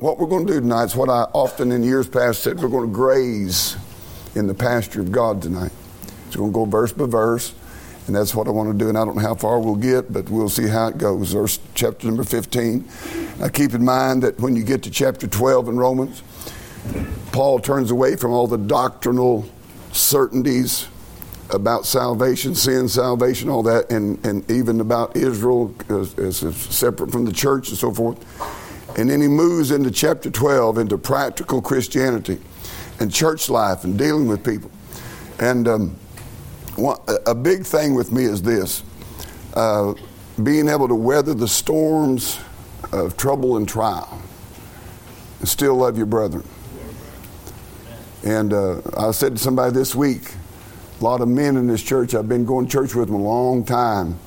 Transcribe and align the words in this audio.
What 0.00 0.18
we're 0.18 0.28
going 0.28 0.46
to 0.46 0.54
do 0.54 0.60
tonight 0.60 0.84
is 0.84 0.96
what 0.96 1.10
I 1.10 1.24
often 1.34 1.72
in 1.72 1.82
years 1.82 2.08
past 2.08 2.42
said 2.42 2.58
we're 2.58 2.70
going 2.70 2.88
to 2.88 2.94
graze 2.94 3.76
in 4.34 4.46
the 4.46 4.54
pasture 4.54 5.02
of 5.02 5.12
God 5.12 5.42
tonight. 5.42 5.72
We're 6.30 6.36
going 6.36 6.52
to 6.52 6.54
go 6.54 6.64
verse 6.64 6.90
by 6.90 7.04
verse, 7.04 7.52
and 8.06 8.16
that's 8.16 8.34
what 8.34 8.48
I 8.48 8.50
want 8.50 8.72
to 8.72 8.78
do. 8.82 8.88
And 8.88 8.96
I 8.96 9.04
don't 9.04 9.16
know 9.16 9.20
how 9.20 9.34
far 9.34 9.60
we'll 9.60 9.74
get, 9.74 10.10
but 10.10 10.30
we'll 10.30 10.48
see 10.48 10.68
how 10.68 10.88
it 10.88 10.96
goes. 10.96 11.34
Verse 11.34 11.58
chapter 11.74 12.06
number 12.06 12.24
15. 12.24 12.88
Now 13.40 13.48
keep 13.48 13.74
in 13.74 13.84
mind 13.84 14.22
that 14.22 14.40
when 14.40 14.56
you 14.56 14.64
get 14.64 14.82
to 14.84 14.90
chapter 14.90 15.26
12 15.26 15.68
in 15.68 15.76
Romans, 15.76 16.22
Paul 17.30 17.58
turns 17.58 17.90
away 17.90 18.16
from 18.16 18.32
all 18.32 18.46
the 18.46 18.56
doctrinal 18.56 19.46
certainties 19.92 20.88
about 21.50 21.84
salvation, 21.84 22.54
sin, 22.54 22.88
salvation, 22.88 23.50
all 23.50 23.64
that, 23.64 23.90
and, 23.90 24.24
and 24.24 24.50
even 24.50 24.80
about 24.80 25.14
Israel 25.14 25.74
as, 25.90 26.18
as 26.18 26.38
separate 26.56 27.12
from 27.12 27.26
the 27.26 27.32
church 27.32 27.68
and 27.68 27.76
so 27.76 27.92
forth. 27.92 28.16
And 28.96 29.08
then 29.08 29.20
he 29.20 29.28
moves 29.28 29.70
into 29.70 29.90
chapter 29.90 30.30
12 30.30 30.78
into 30.78 30.98
practical 30.98 31.62
Christianity 31.62 32.38
and 32.98 33.12
church 33.12 33.48
life 33.48 33.84
and 33.84 33.98
dealing 33.98 34.26
with 34.26 34.44
people. 34.44 34.70
And 35.38 35.66
um, 35.68 35.96
one, 36.76 36.98
a 37.26 37.34
big 37.34 37.64
thing 37.64 37.94
with 37.94 38.12
me 38.12 38.24
is 38.24 38.42
this 38.42 38.82
uh, 39.54 39.94
being 40.42 40.68
able 40.68 40.88
to 40.88 40.94
weather 40.94 41.34
the 41.34 41.48
storms 41.48 42.38
of 42.92 43.16
trouble 43.16 43.56
and 43.56 43.68
trial 43.68 44.20
and 45.38 45.48
still 45.48 45.76
love 45.76 45.96
your 45.96 46.06
brethren. 46.06 46.46
And 48.24 48.52
uh, 48.52 48.82
I 48.96 49.10
said 49.12 49.36
to 49.36 49.38
somebody 49.42 49.72
this 49.72 49.94
week, 49.94 50.32
a 51.00 51.04
lot 51.04 51.22
of 51.22 51.28
men 51.28 51.56
in 51.56 51.66
this 51.66 51.82
church, 51.82 52.14
I've 52.14 52.28
been 52.28 52.44
going 52.44 52.66
to 52.66 52.72
church 52.72 52.94
with 52.94 53.08
them 53.08 53.16
a 53.16 53.22
long 53.22 53.64
time. 53.64 54.18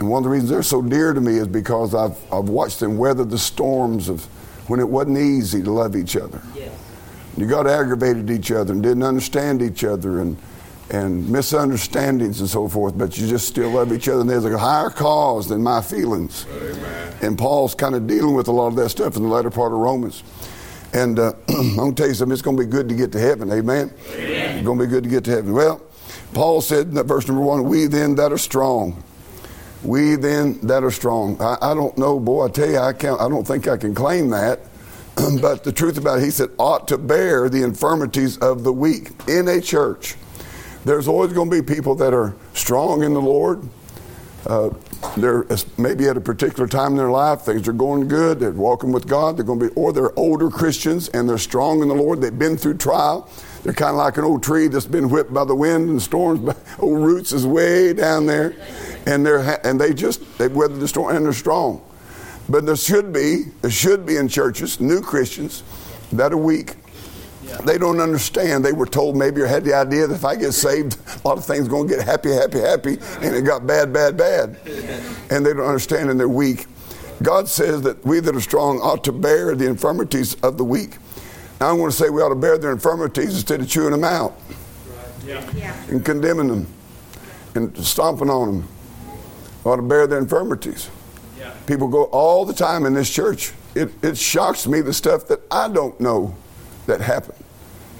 And 0.00 0.08
one 0.08 0.20
of 0.20 0.24
the 0.24 0.30
reasons 0.30 0.50
they're 0.50 0.62
so 0.62 0.80
dear 0.80 1.12
to 1.12 1.20
me 1.20 1.36
is 1.36 1.46
because 1.46 1.94
I've, 1.94 2.16
I've 2.32 2.48
watched 2.48 2.80
them 2.80 2.96
weather 2.96 3.22
the 3.22 3.38
storms 3.38 4.08
of 4.08 4.24
when 4.66 4.80
it 4.80 4.88
wasn't 4.88 5.18
easy 5.18 5.62
to 5.62 5.70
love 5.70 5.94
each 5.94 6.16
other. 6.16 6.40
Yeah. 6.56 6.70
You 7.36 7.46
got 7.46 7.66
aggravated 7.66 8.30
each 8.30 8.50
other 8.50 8.72
and 8.72 8.82
didn't 8.82 9.02
understand 9.02 9.60
each 9.60 9.84
other 9.84 10.20
and, 10.20 10.38
and 10.90 11.28
misunderstandings 11.28 12.40
and 12.40 12.48
so 12.48 12.66
forth, 12.66 12.96
but 12.96 13.18
you 13.18 13.28
just 13.28 13.46
still 13.46 13.70
love 13.72 13.92
each 13.92 14.08
other. 14.08 14.22
And 14.22 14.30
there's 14.30 14.46
a 14.46 14.58
higher 14.58 14.88
cause 14.88 15.48
than 15.48 15.62
my 15.62 15.82
feelings. 15.82 16.46
Amen. 16.50 17.14
And 17.20 17.38
Paul's 17.38 17.74
kind 17.74 17.94
of 17.94 18.06
dealing 18.06 18.34
with 18.34 18.48
a 18.48 18.52
lot 18.52 18.68
of 18.68 18.76
that 18.76 18.88
stuff 18.88 19.16
in 19.16 19.22
the 19.22 19.28
latter 19.28 19.50
part 19.50 19.70
of 19.70 19.78
Romans. 19.78 20.22
And 20.94 21.18
uh, 21.18 21.34
I'm 21.48 21.76
going 21.76 21.94
to 21.94 22.02
tell 22.02 22.08
you 22.08 22.14
something, 22.14 22.32
it's 22.32 22.42
going 22.42 22.56
to 22.56 22.62
be 22.62 22.70
good 22.70 22.88
to 22.88 22.94
get 22.94 23.12
to 23.12 23.20
heaven. 23.20 23.52
Amen? 23.52 23.92
Amen. 24.14 24.56
It's 24.56 24.64
going 24.64 24.78
to 24.78 24.84
be 24.86 24.90
good 24.90 25.04
to 25.04 25.10
get 25.10 25.24
to 25.24 25.30
heaven. 25.30 25.52
Well, 25.52 25.82
Paul 26.32 26.62
said 26.62 26.86
in 26.86 27.02
verse 27.02 27.28
number 27.28 27.42
one, 27.42 27.64
We 27.64 27.84
then 27.84 28.14
that 28.14 28.32
are 28.32 28.38
strong, 28.38 29.02
we 29.82 30.16
then 30.16 30.58
that 30.60 30.84
are 30.84 30.90
strong. 30.90 31.40
I, 31.40 31.56
I 31.60 31.74
don't 31.74 31.96
know, 31.96 32.20
boy, 32.20 32.46
I 32.46 32.48
tell 32.50 32.68
you, 32.68 32.78
I, 32.78 32.92
can't, 32.92 33.20
I 33.20 33.28
don't 33.28 33.46
think 33.46 33.68
I 33.68 33.76
can 33.76 33.94
claim 33.94 34.30
that. 34.30 34.60
but 35.40 35.64
the 35.64 35.72
truth 35.72 35.98
about 35.98 36.18
it, 36.18 36.24
he 36.24 36.30
said, 36.30 36.50
ought 36.58 36.88
to 36.88 36.98
bear 36.98 37.48
the 37.48 37.62
infirmities 37.62 38.38
of 38.38 38.64
the 38.64 38.72
weak 38.72 39.10
in 39.28 39.48
a 39.48 39.60
church. 39.60 40.16
There's 40.84 41.08
always 41.08 41.32
going 41.32 41.50
to 41.50 41.62
be 41.62 41.74
people 41.74 41.94
that 41.96 42.14
are 42.14 42.34
strong 42.54 43.02
in 43.02 43.12
the 43.12 43.20
Lord. 43.20 43.68
Uh, 44.46 44.70
they're 45.16 45.44
maybe 45.76 46.08
at 46.08 46.16
a 46.16 46.20
particular 46.20 46.66
time 46.66 46.92
in 46.92 46.96
their 46.96 47.10
life, 47.10 47.42
things 47.42 47.68
are 47.68 47.72
going 47.72 48.08
good, 48.08 48.40
they're 48.40 48.52
walking 48.52 48.92
with 48.92 49.06
God, 49.06 49.36
they're 49.36 49.44
going 49.44 49.60
to 49.60 49.68
be, 49.68 49.74
or 49.74 49.92
they're 49.92 50.18
older 50.18 50.50
Christians 50.50 51.08
and 51.10 51.28
they're 51.28 51.38
strong 51.38 51.82
in 51.82 51.88
the 51.88 51.94
Lord, 51.94 52.20
they've 52.20 52.38
been 52.38 52.56
through 52.56 52.78
trial. 52.78 53.28
They're 53.62 53.74
kind 53.74 53.90
of 53.90 53.96
like 53.96 54.16
an 54.16 54.24
old 54.24 54.42
tree 54.42 54.68
that's 54.68 54.86
been 54.86 55.10
whipped 55.10 55.34
by 55.34 55.44
the 55.44 55.54
wind 55.54 55.88
and 55.90 56.00
storms. 56.00 56.40
But 56.40 56.56
old 56.78 57.02
roots 57.02 57.32
is 57.32 57.46
way 57.46 57.92
down 57.92 58.26
there, 58.26 58.54
and 59.06 59.24
they're 59.24 59.64
and 59.66 59.80
they 59.80 59.92
just 59.92 60.20
they've 60.38 60.52
weathered 60.52 60.80
the 60.80 60.88
storm 60.88 61.14
and 61.14 61.24
they're 61.24 61.32
strong. 61.32 61.82
But 62.48 62.66
there 62.66 62.76
should 62.76 63.12
be 63.12 63.44
there 63.60 63.70
should 63.70 64.06
be 64.06 64.16
in 64.16 64.28
churches 64.28 64.80
new 64.80 65.00
Christians 65.00 65.62
that 66.12 66.32
are 66.32 66.38
weak. 66.38 66.76
They 67.64 67.78
don't 67.78 68.00
understand. 68.00 68.64
They 68.64 68.72
were 68.72 68.86
told 68.86 69.16
maybe 69.16 69.40
or 69.40 69.46
had 69.46 69.64
the 69.64 69.74
idea 69.74 70.06
that 70.06 70.14
if 70.14 70.24
I 70.24 70.36
get 70.36 70.52
saved, 70.52 70.96
a 71.24 71.28
lot 71.28 71.36
of 71.36 71.44
things 71.44 71.66
are 71.66 71.70
going 71.70 71.88
to 71.88 71.96
get 71.96 72.04
happy, 72.04 72.30
happy, 72.30 72.60
happy, 72.60 72.98
and 73.20 73.34
it 73.34 73.42
got 73.42 73.66
bad, 73.66 73.92
bad, 73.92 74.16
bad. 74.16 74.56
And 75.30 75.46
they 75.46 75.52
don't 75.52 75.66
understand 75.66 76.10
and 76.10 76.18
they're 76.18 76.28
weak. 76.28 76.66
God 77.22 77.48
says 77.48 77.82
that 77.82 78.04
we 78.04 78.18
that 78.18 78.34
are 78.34 78.40
strong 78.40 78.80
ought 78.80 79.04
to 79.04 79.12
bear 79.12 79.54
the 79.54 79.66
infirmities 79.66 80.34
of 80.42 80.58
the 80.58 80.64
weak. 80.64 80.96
Now 81.60 81.68
I 81.68 81.72
want 81.72 81.92
to 81.92 81.98
say 81.98 82.08
we 82.08 82.22
ought 82.22 82.30
to 82.30 82.34
bear 82.34 82.56
their 82.56 82.72
infirmities 82.72 83.34
instead 83.34 83.60
of 83.60 83.68
chewing 83.68 83.90
them 83.90 84.04
out 84.04 84.38
yeah. 85.26 85.74
and 85.88 86.04
condemning 86.04 86.48
them 86.48 86.66
and 87.54 87.76
stomping 87.84 88.30
on 88.30 88.60
them. 88.60 88.68
We 89.64 89.70
ought 89.70 89.76
to 89.76 89.82
bear 89.82 90.06
their 90.06 90.18
infirmities. 90.18 90.88
Yeah. 91.38 91.52
People 91.66 91.88
go 91.88 92.04
all 92.04 92.46
the 92.46 92.54
time 92.54 92.86
in 92.86 92.94
this 92.94 93.10
church. 93.10 93.52
It, 93.74 93.90
it 94.02 94.16
shocks 94.16 94.66
me 94.66 94.80
the 94.80 94.94
stuff 94.94 95.26
that 95.28 95.40
I 95.50 95.68
don't 95.68 96.00
know 96.00 96.34
that 96.86 97.00
happened. 97.00 97.44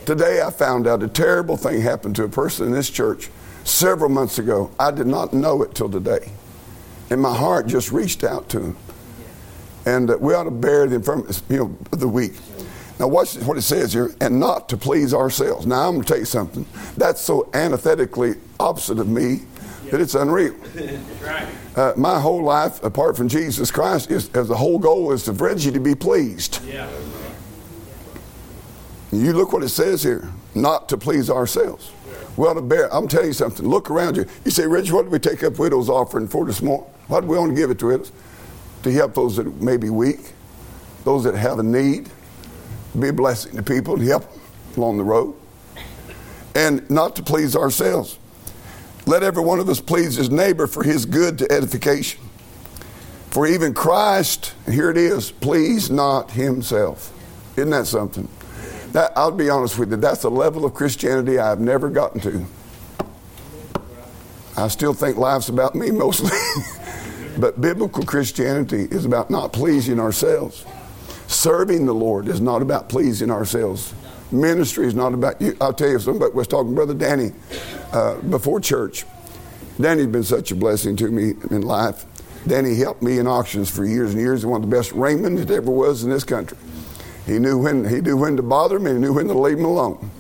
Today 0.06 0.40
I 0.40 0.50
found 0.50 0.86
out 0.86 1.02
a 1.02 1.08
terrible 1.08 1.56
thing 1.56 1.82
happened 1.82 2.16
to 2.16 2.24
a 2.24 2.28
person 2.28 2.66
in 2.66 2.72
this 2.72 2.88
church 2.88 3.28
several 3.64 4.08
months 4.08 4.38
ago. 4.38 4.70
I 4.80 4.90
did 4.90 5.06
not 5.06 5.34
know 5.34 5.62
it 5.62 5.74
till 5.74 5.90
today. 5.90 6.32
And 7.10 7.20
my 7.20 7.36
heart 7.36 7.66
just 7.66 7.92
reached 7.92 8.24
out 8.24 8.48
to 8.50 8.60
him. 8.60 8.76
And 9.84 10.10
uh, 10.10 10.16
we 10.18 10.34
ought 10.34 10.44
to 10.44 10.50
bear 10.50 10.86
the 10.86 10.96
infirmities, 10.96 11.42
you 11.48 11.58
know, 11.58 11.76
the 11.90 12.08
weak. 12.08 12.32
Now, 13.00 13.08
watch 13.08 13.34
what 13.36 13.56
it 13.56 13.62
says 13.62 13.94
here, 13.94 14.14
and 14.20 14.38
not 14.38 14.68
to 14.68 14.76
please 14.76 15.14
ourselves. 15.14 15.66
Now, 15.66 15.88
I'm 15.88 15.94
going 15.94 16.04
to 16.04 16.08
tell 16.08 16.18
you 16.18 16.26
something. 16.26 16.66
That's 16.98 17.22
so 17.22 17.48
antithetically 17.54 18.34
opposite 18.60 18.98
of 18.98 19.08
me 19.08 19.40
that 19.90 20.00
it's 20.00 20.14
unreal. 20.14 20.54
Uh, 21.76 21.92
my 21.96 22.18
whole 22.18 22.42
life, 22.42 22.82
apart 22.82 23.16
from 23.16 23.28
Jesus 23.28 23.70
Christ, 23.70 24.10
is 24.10 24.28
as 24.30 24.48
the 24.48 24.56
whole 24.56 24.80
goal 24.80 25.12
is 25.12 25.22
to 25.22 25.32
Reggie 25.32 25.70
to 25.70 25.78
be 25.78 25.94
pleased. 25.94 26.58
Yeah. 26.66 26.90
You 29.12 29.32
look 29.32 29.52
what 29.52 29.62
it 29.62 29.68
says 29.68 30.02
here, 30.02 30.28
not 30.56 30.88
to 30.88 30.98
please 30.98 31.30
ourselves. 31.30 31.92
Well, 32.36 32.56
to 32.56 32.60
bear, 32.60 32.92
I'm 32.92 33.06
telling 33.06 33.28
you 33.28 33.32
something. 33.32 33.64
Look 33.64 33.88
around 33.88 34.16
you. 34.16 34.26
You 34.44 34.50
say, 34.50 34.66
Reggie, 34.66 34.90
what 34.90 35.04
did 35.04 35.12
we 35.12 35.20
take 35.20 35.44
up 35.44 35.60
widows' 35.60 35.88
offering 35.88 36.26
for 36.26 36.44
this 36.44 36.60
morning? 36.60 36.90
What 37.06 37.20
do 37.20 37.28
we 37.28 37.38
want 37.38 37.50
to 37.50 37.56
give 37.56 37.70
it 37.70 37.78
to 37.78 37.86
widows? 37.86 38.10
To 38.82 38.92
help 38.92 39.14
those 39.14 39.36
that 39.36 39.46
may 39.62 39.76
be 39.76 39.90
weak, 39.90 40.32
those 41.04 41.22
that 41.22 41.36
have 41.36 41.60
a 41.60 41.62
need 41.62 42.10
be 42.98 43.08
a 43.08 43.12
blessing 43.12 43.56
to 43.56 43.62
people 43.62 43.94
and 43.94 44.02
help 44.06 44.24
along 44.76 44.98
the 44.98 45.04
road, 45.04 45.34
and 46.54 46.88
not 46.90 47.16
to 47.16 47.22
please 47.22 47.54
ourselves. 47.54 48.18
Let 49.06 49.22
every 49.22 49.42
one 49.42 49.60
of 49.60 49.68
us 49.68 49.80
please 49.80 50.16
his 50.16 50.30
neighbor 50.30 50.66
for 50.66 50.82
his 50.82 51.06
good 51.06 51.38
to 51.38 51.52
edification. 51.52 52.20
For 53.30 53.46
even 53.46 53.74
Christ, 53.74 54.54
here 54.70 54.90
it 54.90 54.96
is, 54.96 55.30
please 55.30 55.90
not 55.90 56.32
himself. 56.32 57.12
Isn't 57.56 57.70
that 57.70 57.86
something? 57.86 58.28
That, 58.92 59.12
I'll 59.16 59.30
be 59.30 59.48
honest 59.48 59.78
with 59.78 59.90
you, 59.90 59.96
that's 59.96 60.24
a 60.24 60.28
level 60.28 60.64
of 60.64 60.74
Christianity 60.74 61.38
I've 61.38 61.60
never 61.60 61.90
gotten 61.90 62.20
to. 62.22 62.44
I 64.56 64.68
still 64.68 64.92
think 64.92 65.16
life's 65.16 65.48
about 65.48 65.74
me 65.76 65.90
mostly. 65.90 66.36
but 67.38 67.60
biblical 67.60 68.04
Christianity 68.04 68.88
is 68.90 69.04
about 69.04 69.30
not 69.30 69.52
pleasing 69.52 70.00
ourselves. 70.00 70.64
Serving 71.30 71.86
the 71.86 71.94
Lord 71.94 72.26
is 72.26 72.40
not 72.40 72.60
about 72.60 72.88
pleasing 72.88 73.30
ourselves. 73.30 73.94
Ministry 74.32 74.88
is 74.88 74.96
not 74.96 75.14
about 75.14 75.40
you. 75.40 75.56
I'll 75.60 75.72
tell 75.72 75.88
you, 75.88 76.00
somebody 76.00 76.32
was 76.32 76.48
talking, 76.48 76.74
Brother 76.74 76.92
Danny, 76.92 77.30
uh, 77.92 78.16
before 78.16 78.58
church. 78.58 79.04
Danny's 79.80 80.08
been 80.08 80.24
such 80.24 80.50
a 80.50 80.56
blessing 80.56 80.96
to 80.96 81.08
me 81.08 81.34
in 81.52 81.62
life. 81.62 82.04
Danny 82.48 82.74
helped 82.74 83.00
me 83.00 83.18
in 83.18 83.28
auctions 83.28 83.70
for 83.70 83.84
years 83.84 84.10
and 84.10 84.20
years. 84.20 84.40
He's 84.40 84.46
One 84.46 84.64
of 84.64 84.68
the 84.68 84.76
best 84.76 84.90
ringman 84.90 85.38
that 85.38 85.54
ever 85.54 85.70
was 85.70 86.02
in 86.02 86.10
this 86.10 86.24
country. 86.24 86.58
He 87.26 87.38
knew 87.38 87.58
when 87.58 87.88
he 87.88 88.00
knew 88.00 88.16
when 88.16 88.36
to 88.36 88.42
bother 88.42 88.80
me. 88.80 88.94
He 88.94 88.98
knew 88.98 89.12
when 89.12 89.28
to 89.28 89.38
leave 89.38 89.58
me 89.58 89.64
alone. 89.64 90.10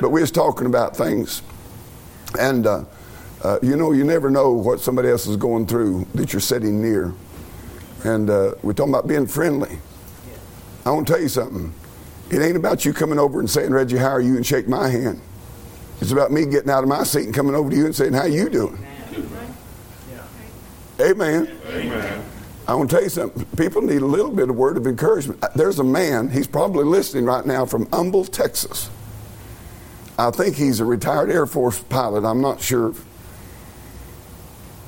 But 0.00 0.08
we 0.08 0.22
was 0.22 0.30
talking 0.30 0.66
about 0.66 0.96
things, 0.96 1.42
and 2.40 2.66
uh, 2.66 2.84
uh, 3.44 3.58
you 3.62 3.76
know, 3.76 3.92
you 3.92 4.02
never 4.02 4.30
know 4.30 4.52
what 4.52 4.80
somebody 4.80 5.10
else 5.10 5.26
is 5.26 5.36
going 5.36 5.66
through 5.66 6.06
that 6.14 6.32
you're 6.32 6.40
sitting 6.40 6.80
near. 6.80 7.12
And 8.04 8.30
uh, 8.30 8.54
we're 8.62 8.72
talking 8.72 8.94
about 8.94 9.06
being 9.06 9.26
friendly. 9.26 9.78
I 10.88 10.90
want 10.90 11.06
to 11.06 11.12
tell 11.12 11.20
you 11.20 11.28
something. 11.28 11.70
It 12.30 12.40
ain't 12.40 12.56
about 12.56 12.86
you 12.86 12.94
coming 12.94 13.18
over 13.18 13.40
and 13.40 13.50
saying, 13.50 13.72
Reggie, 13.72 13.98
how 13.98 14.08
are 14.08 14.22
you? 14.22 14.36
and 14.36 14.46
shake 14.46 14.68
my 14.68 14.88
hand. 14.88 15.20
It's 16.00 16.12
about 16.12 16.32
me 16.32 16.46
getting 16.46 16.70
out 16.70 16.82
of 16.82 16.88
my 16.88 17.02
seat 17.04 17.26
and 17.26 17.34
coming 17.34 17.54
over 17.54 17.68
to 17.68 17.76
you 17.76 17.84
and 17.84 17.94
saying, 17.94 18.14
how 18.14 18.24
you 18.24 18.48
doing? 18.48 18.78
Amen. 20.98 21.50
Amen. 21.68 22.24
I 22.66 22.74
want 22.74 22.88
to 22.88 22.96
tell 22.96 23.02
you 23.02 23.10
something. 23.10 23.44
People 23.58 23.82
need 23.82 24.00
a 24.00 24.06
little 24.06 24.30
bit 24.30 24.48
of 24.48 24.56
word 24.56 24.78
of 24.78 24.86
encouragement. 24.86 25.44
There's 25.54 25.78
a 25.78 25.84
man, 25.84 26.30
he's 26.30 26.46
probably 26.46 26.84
listening 26.84 27.26
right 27.26 27.44
now 27.44 27.66
from 27.66 27.86
Humble, 27.90 28.24
Texas. 28.24 28.88
I 30.18 30.30
think 30.30 30.56
he's 30.56 30.80
a 30.80 30.86
retired 30.86 31.30
Air 31.30 31.44
Force 31.44 31.82
pilot. 31.82 32.24
I'm 32.24 32.40
not 32.40 32.62
sure 32.62 32.94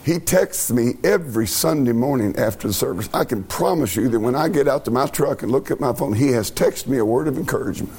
he 0.05 0.19
texts 0.19 0.71
me 0.71 0.95
every 1.05 1.47
Sunday 1.47 1.93
morning 1.93 2.35
after 2.37 2.69
the 2.69 2.75
service. 2.75 3.09
I 3.13 3.25
can 3.25 3.45
promise 3.45 3.97
you 3.97 4.09
that 4.09 4.19
when 4.19 4.35
I 4.35 4.49
get 4.49 4.67
out 4.67 4.85
to 4.87 4.91
my 4.91 5.07
truck 5.07 5.43
and 5.43 5.53
look 5.53 5.71
at 5.71 5.79
my 5.79 5.93
phone, 5.93 6.15
he 6.15 6.29
has 6.29 6.51
texted 6.51 6.87
me 6.87 6.99
a 6.99 7.05
word 7.05 7.29
of 7.29 7.37
encouragement. 7.37 7.93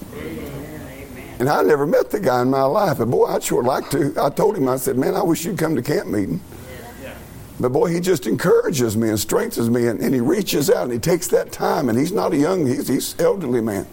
And 1.40 1.50
I 1.50 1.62
never 1.64 1.86
met 1.88 2.12
the 2.12 2.20
guy 2.20 2.42
in 2.42 2.50
my 2.50 2.64
life, 2.64 3.00
but 3.00 3.10
boy, 3.10 3.26
I'd 3.26 3.44
sure 3.44 3.64
like 3.64 3.90
to. 3.92 4.14
I 4.20 4.30
told 4.30 4.58
him, 4.58 4.68
I 4.68 4.78
said, 4.78 4.98
man, 4.98 5.16
I 5.16 5.24
wish 5.24 5.44
you'd 5.44 5.58
come 5.58 5.76
to 5.76 5.82
camp 5.82 6.08
meeting. 6.08 6.40
Yeah. 7.02 7.16
But 7.60 7.70
boy, 7.70 7.92
he 7.92 8.00
just 8.00 8.28
encourages 8.28 8.96
me 8.96 9.10
and 9.10 9.20
strengthens 9.20 9.70
me, 9.70 9.88
and, 9.88 10.00
and 10.00 10.14
he 10.14 10.22
reaches 10.22 10.70
out 10.70 10.84
and 10.84 10.94
he 10.94 11.00
takes 11.00 11.28
that 11.30 11.52
time. 11.52 11.90
And 11.90 11.98
he's 11.98 12.12
not 12.12 12.34
a 12.34 12.38
young, 12.38 12.68
he's, 12.68 12.88
he's 12.88 13.20
elderly 13.20 13.62
man. 13.62 13.88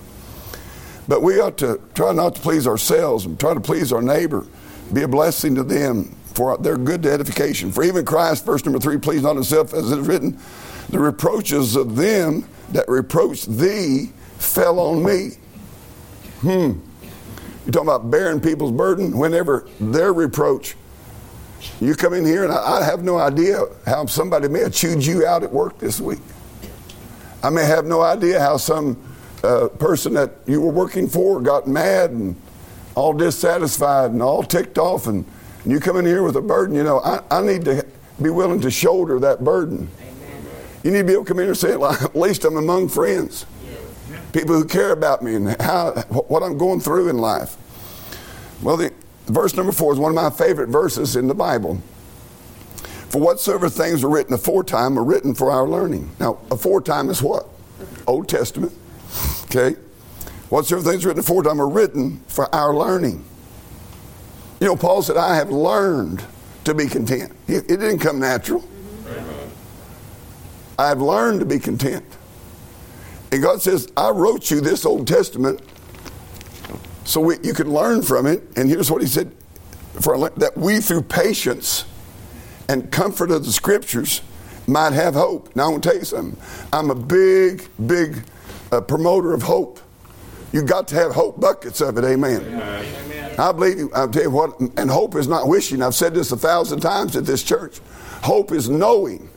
But 1.08 1.22
we 1.22 1.40
ought 1.40 1.56
to 1.58 1.80
try 1.94 2.12
not 2.12 2.34
to 2.34 2.40
please 2.42 2.66
ourselves 2.66 3.24
and 3.24 3.40
try 3.40 3.54
to 3.54 3.60
please 3.60 3.92
our 3.94 4.02
neighbor, 4.02 4.46
be 4.92 5.02
a 5.02 5.08
blessing 5.08 5.54
to 5.54 5.62
them 5.62 6.14
for 6.38 6.56
their 6.56 6.76
good 6.76 7.02
to 7.02 7.12
edification. 7.12 7.72
For 7.72 7.82
even 7.82 8.04
Christ, 8.04 8.46
verse 8.46 8.64
number 8.64 8.78
three, 8.78 8.96
please 8.96 9.22
not 9.22 9.34
himself, 9.34 9.74
as 9.74 9.90
it 9.90 9.98
is 9.98 10.06
written, 10.06 10.38
the 10.88 11.00
reproaches 11.00 11.74
of 11.74 11.96
them 11.96 12.48
that 12.70 12.88
reproached 12.88 13.58
thee 13.58 14.12
fell 14.38 14.78
on 14.78 15.04
me. 15.04 15.30
Hmm. 16.42 16.78
You're 17.64 17.72
talking 17.72 17.88
about 17.88 18.08
bearing 18.08 18.40
people's 18.40 18.70
burden 18.70 19.18
whenever 19.18 19.68
their 19.80 20.12
reproach. 20.12 20.76
You 21.80 21.96
come 21.96 22.14
in 22.14 22.24
here 22.24 22.44
and 22.44 22.52
I, 22.52 22.82
I 22.82 22.84
have 22.84 23.02
no 23.02 23.18
idea 23.18 23.64
how 23.84 24.06
somebody 24.06 24.46
may 24.46 24.60
have 24.60 24.72
chewed 24.72 25.04
you 25.04 25.26
out 25.26 25.42
at 25.42 25.52
work 25.52 25.78
this 25.78 26.00
week. 26.00 26.20
I 27.42 27.50
may 27.50 27.64
have 27.64 27.84
no 27.84 28.00
idea 28.00 28.38
how 28.38 28.58
some 28.58 28.96
uh, 29.42 29.66
person 29.66 30.14
that 30.14 30.36
you 30.46 30.60
were 30.60 30.72
working 30.72 31.08
for 31.08 31.40
got 31.40 31.66
mad 31.66 32.10
and 32.10 32.40
all 32.94 33.12
dissatisfied 33.12 34.12
and 34.12 34.22
all 34.22 34.44
ticked 34.44 34.78
off, 34.78 35.08
and, 35.08 35.24
and 35.68 35.74
you 35.74 35.80
come 35.80 35.98
in 35.98 36.06
here 36.06 36.22
with 36.22 36.34
a 36.36 36.40
burden. 36.40 36.74
You 36.74 36.82
know, 36.82 37.00
I, 37.00 37.20
I 37.30 37.42
need 37.42 37.66
to 37.66 37.84
be 38.22 38.30
willing 38.30 38.58
to 38.62 38.70
shoulder 38.70 39.20
that 39.20 39.44
burden. 39.44 39.90
Amen. 40.00 40.46
You 40.82 40.90
need 40.92 40.98
to 41.00 41.04
be 41.04 41.12
able 41.12 41.24
to 41.24 41.28
come 41.28 41.38
in 41.40 41.42
here 41.42 41.50
and 41.50 41.58
say, 41.58 41.76
well, 41.76 41.92
at 42.02 42.16
least 42.16 42.46
I'm 42.46 42.56
among 42.56 42.88
friends, 42.88 43.44
people 44.32 44.54
who 44.54 44.64
care 44.64 44.92
about 44.92 45.20
me 45.20 45.34
and 45.34 45.60
how 45.60 45.90
what 46.28 46.42
I'm 46.42 46.56
going 46.56 46.80
through 46.80 47.10
in 47.10 47.18
life. 47.18 47.58
Well, 48.62 48.78
the, 48.78 48.94
verse 49.26 49.54
number 49.56 49.72
four 49.72 49.92
is 49.92 49.98
one 49.98 50.10
of 50.10 50.14
my 50.14 50.30
favorite 50.30 50.70
verses 50.70 51.16
in 51.16 51.28
the 51.28 51.34
Bible. 51.34 51.82
For 53.10 53.20
whatsoever 53.20 53.68
things 53.68 54.02
are 54.02 54.08
written 54.08 54.32
aforetime 54.32 54.98
are 54.98 55.04
written 55.04 55.34
for 55.34 55.50
our 55.50 55.68
learning. 55.68 56.10
Now, 56.18 56.38
aforetime 56.50 57.10
is 57.10 57.22
what? 57.22 57.46
Old 58.06 58.26
Testament. 58.26 58.72
Okay? 59.44 59.78
Whatsoever 60.48 60.90
things 60.90 61.04
written 61.04 61.20
aforetime 61.20 61.60
are 61.60 61.68
written 61.68 62.20
for 62.26 62.54
our 62.54 62.74
learning. 62.74 63.26
You 64.60 64.66
know, 64.66 64.76
Paul 64.76 65.02
said, 65.02 65.16
I 65.16 65.36
have 65.36 65.50
learned 65.50 66.24
to 66.64 66.74
be 66.74 66.86
content. 66.86 67.32
It 67.46 67.68
didn't 67.68 68.00
come 68.00 68.18
natural. 68.18 68.66
I 70.78 70.88
have 70.88 71.00
learned 71.00 71.40
to 71.40 71.46
be 71.46 71.58
content. 71.58 72.04
And 73.30 73.42
God 73.42 73.60
says, 73.60 73.90
I 73.96 74.10
wrote 74.10 74.50
you 74.50 74.60
this 74.60 74.84
Old 74.86 75.06
Testament 75.06 75.60
so 77.04 77.20
we, 77.20 77.36
you 77.42 77.54
can 77.54 77.72
learn 77.72 78.02
from 78.02 78.26
it. 78.26 78.42
And 78.56 78.68
here's 78.68 78.90
what 78.90 79.00
he 79.00 79.08
said 79.08 79.32
for, 80.00 80.28
that 80.30 80.56
we, 80.56 80.80
through 80.80 81.02
patience 81.02 81.84
and 82.68 82.90
comfort 82.90 83.30
of 83.30 83.44
the 83.44 83.52
scriptures, 83.52 84.20
might 84.66 84.92
have 84.92 85.14
hope. 85.14 85.54
Now, 85.56 85.66
I 85.66 85.68
want 85.70 85.82
to 85.84 85.88
tell 85.88 85.98
you 85.98 86.04
something. 86.04 86.40
I'm 86.72 86.90
a 86.90 86.94
big, 86.94 87.66
big 87.86 88.22
uh, 88.70 88.80
promoter 88.82 89.32
of 89.32 89.42
hope. 89.42 89.80
You 90.52 90.62
got 90.62 90.88
to 90.88 90.94
have 90.94 91.12
hope 91.12 91.40
buckets 91.40 91.80
of 91.80 91.98
it. 91.98 92.04
Amen. 92.04 92.40
Amen. 92.42 93.34
I 93.38 93.52
believe. 93.52 93.78
you. 93.78 93.90
I'll 93.94 94.08
tell 94.08 94.22
you 94.22 94.30
what. 94.30 94.58
And 94.60 94.90
hope 94.90 95.14
is 95.14 95.28
not 95.28 95.46
wishing. 95.48 95.82
I've 95.82 95.94
said 95.94 96.14
this 96.14 96.32
a 96.32 96.36
thousand 96.36 96.80
times 96.80 97.16
at 97.16 97.26
this 97.26 97.42
church. 97.42 97.80
Hope 98.22 98.50
is 98.52 98.68
knowing 98.68 99.28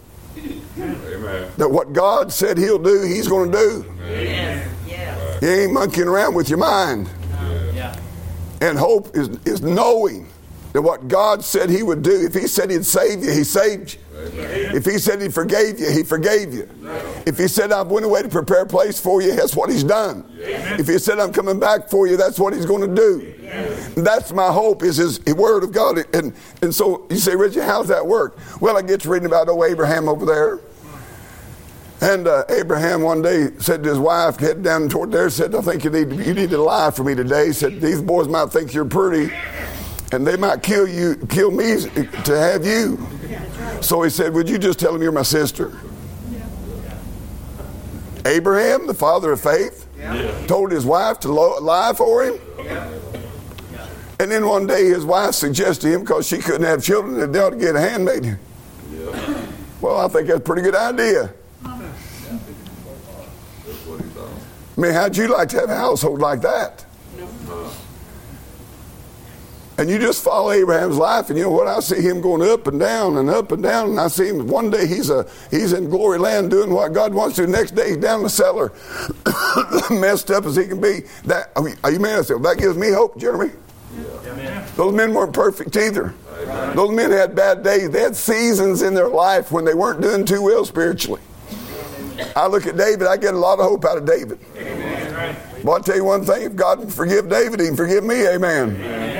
Amen. 0.77 1.51
that 1.57 1.69
what 1.69 1.93
God 1.93 2.31
said 2.31 2.57
He'll 2.57 2.79
do, 2.79 3.03
He's 3.03 3.27
going 3.27 3.51
to 3.51 3.57
do. 3.57 3.93
Amen. 4.05 4.69
He 5.41 5.47
ain't 5.47 5.73
monkeying 5.73 6.07
around 6.07 6.35
with 6.35 6.49
your 6.49 6.59
mind. 6.59 7.09
Yeah. 7.73 7.99
And 8.61 8.77
hope 8.77 9.15
is 9.17 9.27
is 9.43 9.61
knowing 9.61 10.29
that 10.73 10.81
what 10.81 11.07
God 11.07 11.43
said 11.43 11.69
He 11.69 11.83
would 11.83 12.01
do. 12.01 12.25
If 12.25 12.33
He 12.33 12.47
said 12.47 12.69
He'd 12.69 12.85
save 12.85 13.23
you, 13.23 13.31
He 13.31 13.43
saved 13.43 13.93
you. 13.93 13.99
Amen. 14.17 14.75
If 14.75 14.85
He 14.85 14.97
said 14.97 15.21
He 15.21 15.29
forgave 15.29 15.79
you, 15.79 15.91
He 15.91 16.03
forgave 16.03 16.53
you. 16.53 16.69
If 17.25 17.37
He 17.37 17.47
said 17.47 17.71
I've 17.71 17.87
went 17.87 18.05
away 18.05 18.21
to 18.21 18.29
prepare 18.29 18.61
a 18.61 18.67
place 18.67 18.99
for 18.99 19.21
you, 19.21 19.35
that's 19.35 19.55
what 19.55 19.69
He's 19.69 19.83
done. 19.83 20.25
Amen. 20.41 20.79
If 20.79 20.87
He 20.87 20.97
said 20.97 21.19
I'm 21.19 21.33
coming 21.33 21.59
back 21.59 21.89
for 21.89 22.07
you, 22.07 22.17
that's 22.17 22.39
what 22.39 22.53
He's 22.53 22.65
going 22.65 22.87
to 22.87 22.95
do. 22.95 23.33
That's 23.95 24.31
my 24.31 24.51
hope 24.51 24.83
is 24.83 24.97
His 24.97 25.19
Word 25.25 25.63
of 25.63 25.71
God. 25.71 26.03
And 26.13 26.33
and 26.61 26.73
so 26.73 27.05
you 27.09 27.17
say, 27.17 27.35
Richard, 27.35 27.63
how's 27.63 27.87
that 27.89 28.05
work? 28.05 28.37
Well, 28.61 28.77
I 28.77 28.81
get 28.81 29.01
to 29.01 29.09
reading 29.09 29.27
about 29.27 29.49
old 29.49 29.65
Abraham 29.65 30.07
over 30.07 30.25
there. 30.25 30.59
And 32.01 32.27
uh, 32.27 32.43
Abraham 32.49 33.03
one 33.03 33.21
day 33.21 33.49
said 33.59 33.83
to 33.83 33.89
his 33.89 33.99
wife, 33.99 34.37
head 34.37 34.63
down 34.63 34.89
toward 34.89 35.11
there, 35.11 35.29
said, 35.29 35.53
I 35.53 35.61
think 35.61 35.83
you 35.83 35.91
need, 35.91 36.09
to, 36.09 36.15
you 36.15 36.33
need 36.33 36.49
to 36.49 36.57
lie 36.57 36.89
for 36.89 37.03
me 37.03 37.13
today. 37.13 37.47
He 37.47 37.53
said, 37.53 37.79
These 37.79 38.01
boys 38.01 38.27
might 38.27 38.49
think 38.49 38.73
you're 38.73 38.85
pretty 38.85 39.31
and 40.11 40.27
they 40.27 40.35
might 40.35 40.61
kill 40.61 40.87
you, 40.87 41.15
kill 41.29 41.51
me 41.51 41.81
to 42.23 42.37
have 42.37 42.65
you. 42.65 42.97
So 43.81 44.01
he 44.03 44.09
said, 44.09 44.33
Would 44.33 44.49
you 44.49 44.57
just 44.57 44.79
tell 44.79 44.93
them 44.93 45.01
you're 45.01 45.11
my 45.11 45.23
sister? 45.23 45.71
Abraham, 48.25 48.87
the 48.87 48.93
father 48.93 49.31
of 49.31 49.41
faith, 49.41 49.87
told 50.47 50.71
his 50.71 50.85
wife 50.85 51.19
to 51.21 51.31
lie 51.31 51.93
for 51.93 52.23
him. 52.23 52.39
And 54.19 54.29
then 54.29 54.45
one 54.45 54.67
day 54.67 54.85
his 54.85 55.03
wife 55.03 55.33
suggested 55.33 55.87
to 55.87 55.93
him, 55.93 56.01
because 56.01 56.27
she 56.27 56.37
couldn't 56.37 56.63
have 56.63 56.83
children, 56.83 57.17
that 57.19 57.33
they 57.33 57.39
ought 57.39 57.51
to 57.51 57.55
get 57.55 57.75
a 57.75 57.79
handmaid. 57.79 58.37
Well, 59.79 59.99
I 59.99 60.07
think 60.07 60.27
that's 60.27 60.39
a 60.39 60.43
pretty 60.43 60.61
good 60.61 60.75
idea. 60.75 61.33
I 64.77 64.81
mean, 64.81 64.93
how'd 64.93 65.17
you 65.17 65.27
like 65.27 65.49
to 65.49 65.59
have 65.61 65.69
a 65.69 65.75
household 65.75 66.19
like 66.19 66.41
that? 66.41 66.85
And 69.81 69.89
you 69.89 69.97
just 69.97 70.23
follow 70.23 70.51
Abraham's 70.51 70.99
life, 70.99 71.29
and 71.29 71.39
you 71.39 71.45
know 71.45 71.49
what? 71.49 71.65
I 71.65 71.79
see 71.79 72.03
him 72.03 72.21
going 72.21 72.47
up 72.47 72.67
and 72.67 72.79
down 72.79 73.17
and 73.17 73.31
up 73.31 73.51
and 73.51 73.63
down, 73.63 73.89
and 73.89 73.99
I 73.99 74.09
see 74.09 74.27
him 74.27 74.45
one 74.45 74.69
day 74.69 74.85
he's 74.85 75.09
a 75.09 75.27
he's 75.49 75.73
in 75.73 75.89
glory 75.89 76.19
land 76.19 76.51
doing 76.51 76.69
what 76.69 76.93
God 76.93 77.15
wants 77.15 77.37
to. 77.37 77.47
The 77.47 77.51
next 77.51 77.71
day 77.71 77.87
he's 77.87 77.97
down 77.97 78.19
in 78.19 78.23
the 78.25 78.29
cellar, 78.29 78.71
messed 79.89 80.29
up 80.29 80.45
as 80.45 80.55
he 80.55 80.67
can 80.67 80.79
be. 80.79 80.99
That 81.25 81.49
I 81.55 81.61
mean, 81.61 81.77
you 81.91 81.99
man, 81.99 82.21
that 82.21 82.57
gives 82.59 82.77
me 82.77 82.91
hope, 82.91 83.17
Jeremy. 83.17 83.53
Yeah. 83.97 84.67
Those 84.75 84.93
men 84.93 85.15
weren't 85.15 85.33
perfect 85.33 85.75
either. 85.75 86.13
Amen. 86.43 86.75
Those 86.75 86.91
men 86.91 87.09
had 87.09 87.35
bad 87.35 87.63
days. 87.63 87.89
They 87.89 88.01
had 88.01 88.15
seasons 88.15 88.83
in 88.83 88.93
their 88.93 89.09
life 89.09 89.51
when 89.51 89.65
they 89.65 89.73
weren't 89.73 89.99
doing 89.99 90.25
too 90.25 90.43
well 90.43 90.63
spiritually. 90.63 91.21
I 92.35 92.45
look 92.45 92.67
at 92.67 92.77
David, 92.77 93.07
I 93.07 93.17
get 93.17 93.33
a 93.33 93.37
lot 93.37 93.57
of 93.57 93.65
hope 93.65 93.83
out 93.85 93.97
of 93.97 94.05
David. 94.05 94.37
Amen. 94.57 95.35
Well, 95.63 95.77
I'll 95.77 95.83
tell 95.83 95.95
you 95.95 96.03
one 96.03 96.23
thing 96.23 96.43
if 96.43 96.55
God 96.55 96.79
can 96.79 96.89
forgive 96.89 97.29
David, 97.29 97.59
he 97.59 97.65
can 97.65 97.75
forgive 97.75 98.03
me. 98.03 98.27
Amen. 98.27 98.75
Amen. 98.75 99.10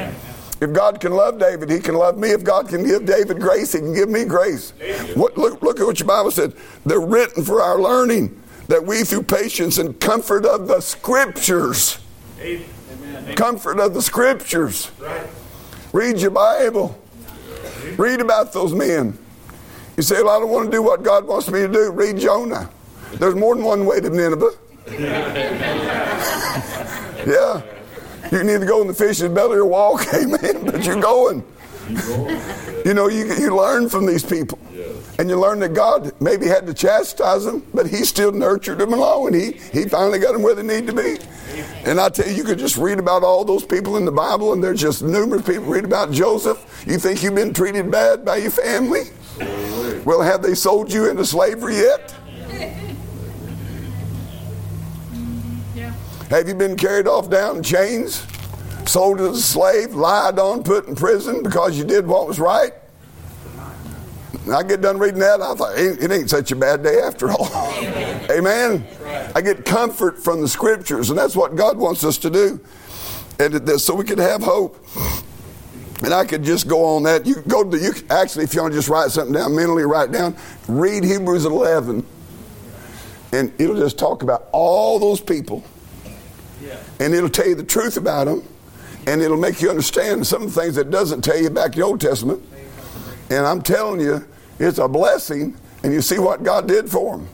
If 0.61 0.71
God 0.73 1.01
can 1.01 1.13
love 1.13 1.39
David, 1.39 1.71
he 1.71 1.79
can 1.79 1.95
love 1.95 2.19
me. 2.19 2.29
If 2.29 2.43
God 2.43 2.69
can 2.69 2.85
give 2.85 3.03
David 3.03 3.39
grace, 3.39 3.73
he 3.73 3.79
can 3.79 3.95
give 3.95 4.09
me 4.09 4.25
grace. 4.25 4.73
What, 5.15 5.35
look, 5.35 5.59
look 5.63 5.79
at 5.79 5.85
what 5.87 5.99
your 5.99 6.07
Bible 6.07 6.29
said. 6.29 6.53
They're 6.85 7.01
written 7.01 7.43
for 7.43 7.63
our 7.63 7.81
learning, 7.81 8.39
that 8.67 8.85
we 8.85 9.03
through 9.03 9.23
patience 9.23 9.79
and 9.79 9.99
comfort 9.99 10.45
of 10.45 10.67
the 10.67 10.79
scriptures. 10.79 11.97
Amen. 12.39 13.35
Comfort 13.35 13.79
of 13.79 13.95
the 13.95 14.03
scriptures. 14.03 14.91
Right. 14.99 15.27
Read 15.93 16.19
your 16.19 16.31
Bible. 16.31 16.95
Read 17.97 18.21
about 18.21 18.53
those 18.53 18.73
men. 18.73 19.17
You 19.97 20.03
say, 20.03 20.21
well, 20.21 20.37
I 20.37 20.39
don't 20.39 20.49
want 20.49 20.69
to 20.69 20.77
do 20.77 20.83
what 20.83 21.01
God 21.01 21.25
wants 21.25 21.49
me 21.49 21.61
to 21.61 21.67
do. 21.67 21.91
Read 21.91 22.19
Jonah. 22.19 22.69
There's 23.13 23.35
more 23.35 23.55
than 23.55 23.65
one 23.65 23.85
way 23.85 23.99
to 23.99 24.09
Nineveh. 24.09 24.51
yeah. 27.27 27.61
You 28.31 28.43
need 28.43 28.61
to 28.61 28.65
go 28.65 28.81
in 28.81 28.87
the 28.87 28.93
fish's 28.93 29.29
belly 29.29 29.57
or 29.57 29.65
walk, 29.65 30.05
amen, 30.13 30.65
but 30.65 30.85
you're 30.85 31.01
going. 31.01 31.43
You 32.85 32.93
know, 32.93 33.09
you, 33.09 33.25
you 33.35 33.55
learn 33.55 33.89
from 33.89 34.05
these 34.05 34.23
people. 34.23 34.57
And 35.19 35.29
you 35.29 35.39
learn 35.39 35.59
that 35.59 35.73
God 35.73 36.13
maybe 36.21 36.47
had 36.47 36.65
to 36.67 36.73
chastise 36.73 37.45
them, 37.45 37.63
but 37.73 37.85
He 37.85 38.05
still 38.05 38.31
nurtured 38.31 38.79
them 38.79 38.93
along, 38.93 39.27
and 39.27 39.35
He, 39.35 39.51
he 39.51 39.87
finally 39.87 40.19
got 40.19 40.33
them 40.33 40.41
where 40.41 40.55
they 40.55 40.63
need 40.63 40.87
to 40.87 40.93
be. 40.93 41.17
And 41.85 41.99
I 41.99 42.09
tell 42.09 42.27
you, 42.27 42.33
you 42.33 42.43
could 42.43 42.57
just 42.57 42.77
read 42.77 42.97
about 42.97 43.23
all 43.23 43.43
those 43.43 43.65
people 43.65 43.97
in 43.97 44.05
the 44.05 44.11
Bible, 44.11 44.53
and 44.53 44.63
there's 44.63 44.79
just 44.79 45.03
numerous 45.03 45.45
people. 45.45 45.65
Read 45.65 45.83
about 45.83 46.11
Joseph. 46.11 46.83
You 46.87 46.97
think 46.97 47.21
you've 47.21 47.35
been 47.35 47.53
treated 47.53 47.91
bad 47.91 48.23
by 48.23 48.37
your 48.37 48.51
family? 48.51 49.03
Well, 50.05 50.21
have 50.21 50.41
they 50.41 50.55
sold 50.55 50.91
you 50.91 51.09
into 51.09 51.25
slavery 51.25 51.77
yet? 51.77 52.15
Have 56.31 56.47
you 56.47 56.55
been 56.55 56.77
carried 56.77 57.09
off 57.09 57.29
down 57.29 57.57
in 57.57 57.63
chains, 57.63 58.25
sold 58.85 59.19
as 59.19 59.37
a 59.37 59.41
slave, 59.41 59.93
lied 59.93 60.39
on, 60.39 60.63
put 60.63 60.87
in 60.87 60.95
prison 60.95 61.43
because 61.43 61.77
you 61.77 61.83
did 61.83 62.07
what 62.07 62.25
was 62.25 62.39
right? 62.39 62.71
I 64.49 64.63
get 64.63 64.79
done 64.79 64.97
reading 64.97 65.19
that, 65.19 65.41
I 65.41 65.53
thought, 65.55 65.77
it 65.77 66.09
ain't 66.09 66.29
such 66.29 66.53
a 66.53 66.55
bad 66.55 66.83
day 66.83 67.01
after 67.01 67.29
all. 67.31 67.49
Amen. 67.51 68.27
Amen. 68.31 69.31
I 69.35 69.41
get 69.41 69.65
comfort 69.65 70.23
from 70.23 70.39
the 70.39 70.47
scriptures, 70.47 71.09
and 71.09 71.19
that's 71.19 71.35
what 71.35 71.57
God 71.57 71.77
wants 71.77 72.05
us 72.05 72.17
to 72.19 72.29
do. 72.29 72.61
And 73.37 73.69
so 73.81 73.93
we 73.93 74.05
can 74.05 74.17
have 74.17 74.41
hope. 74.41 74.81
And 76.01 76.13
I 76.13 76.23
could 76.23 76.45
just 76.45 76.65
go 76.65 76.95
on 76.95 77.03
that. 77.03 77.25
You 77.25 77.41
go 77.45 77.69
to 77.69 77.77
you 77.77 77.91
actually, 78.09 78.45
if 78.45 78.53
you 78.53 78.61
want 78.61 78.71
to 78.71 78.77
just 78.77 78.87
write 78.87 79.11
something 79.11 79.33
down 79.33 79.53
mentally, 79.53 79.83
write 79.83 80.13
down. 80.13 80.37
Read 80.69 81.03
Hebrews 81.03 81.43
11, 81.43 82.05
and 83.33 83.53
it'll 83.59 83.75
just 83.75 83.99
talk 83.99 84.23
about 84.23 84.47
all 84.53 84.97
those 84.97 85.19
people 85.19 85.61
and 86.99 87.13
it'll 87.13 87.29
tell 87.29 87.47
you 87.47 87.55
the 87.55 87.63
truth 87.63 87.97
about 87.97 88.25
them, 88.25 88.43
and 89.07 89.21
it'll 89.21 89.37
make 89.37 89.61
you 89.61 89.69
understand 89.69 90.25
some 90.27 90.43
of 90.43 90.53
the 90.53 90.61
things 90.61 90.75
that 90.75 90.89
doesn't 90.91 91.21
tell 91.21 91.37
you 91.37 91.49
back 91.49 91.73
in 91.73 91.79
the 91.79 91.85
Old 91.85 92.01
Testament. 92.01 92.41
And 93.29 93.45
I'm 93.45 93.61
telling 93.61 94.01
you, 94.01 94.25
It's 94.59 94.77
a 94.77 94.87
blessing, 94.87 95.57
and 95.83 95.91
you 95.91 96.01
see 96.01 96.19
what 96.19 96.43
God 96.43 96.67
did 96.67 96.89
for 96.89 97.17
them. 97.17 97.27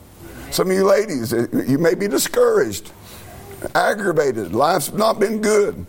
Some 0.50 0.70
of 0.70 0.76
you 0.76 0.84
ladies, 0.84 1.34
uh, 1.34 1.46
you 1.66 1.76
may 1.76 1.94
be 1.94 2.08
discouraged, 2.08 2.90
aggravated. 3.74 4.54
Life's 4.54 4.92
not 4.92 5.20
been 5.20 5.42
good. 5.42 5.84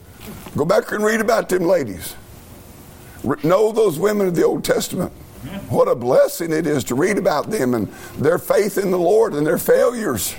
Go 0.58 0.66
back 0.66 0.92
and 0.92 1.02
read 1.02 1.22
about 1.22 1.48
them 1.48 1.64
ladies. 1.64 2.16
Know 3.44 3.72
those 3.72 3.98
women 3.98 4.28
of 4.28 4.36
the 4.36 4.44
Old 4.44 4.66
Testament. 4.66 5.14
Mm-hmm. 5.14 5.74
What 5.74 5.88
a 5.88 5.96
blessing 5.96 6.52
it 6.52 6.68
is 6.68 6.84
to 6.86 6.96
read 6.96 7.18
about 7.18 7.50
them 7.50 7.74
and 7.74 7.88
their 8.18 8.38
faith 8.38 8.78
in 8.78 8.92
the 8.92 9.00
Lord 9.00 9.34
and 9.34 9.48
their 9.48 9.58
failures. 9.58 10.36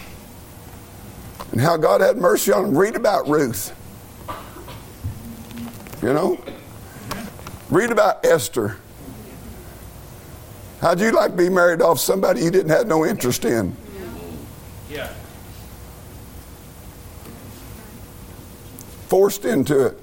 And 1.53 1.61
how 1.61 1.77
God 1.77 2.01
had 2.01 2.17
mercy 2.17 2.53
on 2.53 2.65
them. 2.65 2.79
Read 2.79 2.97
about 2.97 3.29
Ruth. 3.29 3.77
You 6.03 6.13
know? 6.13 6.43
Read 7.71 7.91
about 7.91 8.25
Esther. 8.25 8.77
How'd 10.81 11.01
you 11.01 11.13
like 11.13 11.33
to 11.33 11.37
be 11.37 11.49
married 11.49 11.83
off 11.83 12.01
somebody 12.01 12.41
you 12.43 12.51
didn't 12.51 12.71
have 12.71 12.87
no 12.87 13.05
interest 13.05 13.45
in? 13.45 13.77
Yeah. 14.89 15.13
Forced 19.09 19.45
into 19.45 19.87
it. 19.87 20.01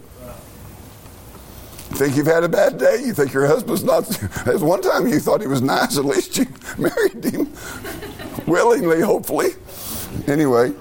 You 1.89 1.97
think 1.97 2.17
you've 2.17 2.27
had 2.27 2.43
a 2.43 2.49
bad 2.49 2.77
day? 2.77 3.01
You 3.03 3.13
think 3.13 3.33
your 3.33 3.47
husband's 3.47 3.83
not. 3.83 4.03
There's 4.45 4.61
one 4.61 4.81
time 4.81 5.07
you 5.07 5.19
thought 5.19 5.41
he 5.41 5.47
was 5.47 5.61
nice, 5.61 5.97
at 5.97 6.05
least 6.05 6.37
you 6.37 6.45
married 6.77 7.23
him. 7.23 7.51
Willingly, 8.45 9.01
hopefully. 9.01 9.51
Anyway, 10.27 10.73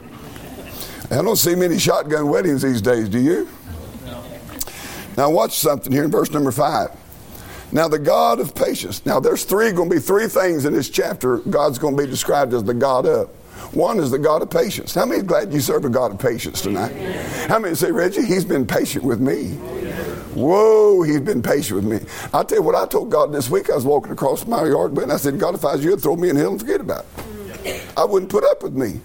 I 1.10 1.22
don't 1.22 1.36
see 1.36 1.54
many 1.54 1.78
shotgun 1.78 2.28
weddings 2.28 2.62
these 2.62 2.82
days, 2.82 3.08
do 3.08 3.20
you? 3.20 3.48
No. 4.04 4.24
Now, 5.16 5.30
watch 5.30 5.56
something 5.58 5.92
here 5.92 6.04
in 6.04 6.10
verse 6.10 6.30
number 6.30 6.50
five. 6.50 6.90
Now, 7.72 7.88
the 7.88 7.98
God 7.98 8.40
of 8.40 8.54
patience. 8.54 9.04
Now, 9.06 9.20
there's 9.20 9.44
three 9.44 9.70
going 9.72 9.88
to 9.88 9.96
be 9.96 10.00
three 10.00 10.26
things 10.26 10.64
in 10.64 10.72
this 10.72 10.88
chapter 10.88 11.38
God's 11.38 11.78
going 11.78 11.96
to 11.96 12.02
be 12.02 12.08
described 12.08 12.54
as 12.54 12.64
the 12.64 12.74
God 12.74 13.06
of. 13.06 13.28
One 13.74 13.98
is 13.98 14.10
the 14.10 14.18
God 14.18 14.42
of 14.42 14.50
patience. 14.50 14.94
How 14.94 15.06
many 15.06 15.22
glad 15.22 15.52
you 15.52 15.60
serve 15.60 15.84
a 15.84 15.88
God 15.88 16.12
of 16.12 16.18
patience 16.18 16.60
tonight? 16.60 16.92
How 17.48 17.58
many 17.58 17.74
say, 17.74 17.90
Reggie, 17.90 18.24
he's 18.24 18.44
been 18.44 18.66
patient 18.66 19.04
with 19.04 19.20
me? 19.20 19.50
Whoa, 20.34 21.02
he's 21.02 21.20
been 21.20 21.42
patient 21.42 21.82
with 21.82 22.02
me. 22.02 22.08
I'll 22.32 22.44
tell 22.44 22.58
you 22.58 22.62
what 22.62 22.74
I 22.74 22.86
told 22.86 23.10
God 23.10 23.32
this 23.32 23.48
week. 23.48 23.70
I 23.70 23.74
was 23.74 23.84
walking 23.84 24.12
across 24.12 24.46
my 24.46 24.64
yard, 24.66 24.96
and 24.98 25.12
I 25.12 25.16
said, 25.16 25.38
God, 25.38 25.54
if 25.54 25.64
I 25.64 25.72
was 25.72 25.84
you, 25.84 25.92
I'd 25.94 26.00
throw 26.00 26.16
me 26.16 26.28
in 26.28 26.36
hell 26.36 26.50
and 26.50 26.60
forget 26.60 26.80
about 26.80 27.06
it. 27.64 27.84
I 27.96 28.04
wouldn't 28.04 28.30
put 28.30 28.44
up 28.44 28.62
with 28.62 28.74
me. 28.74 29.00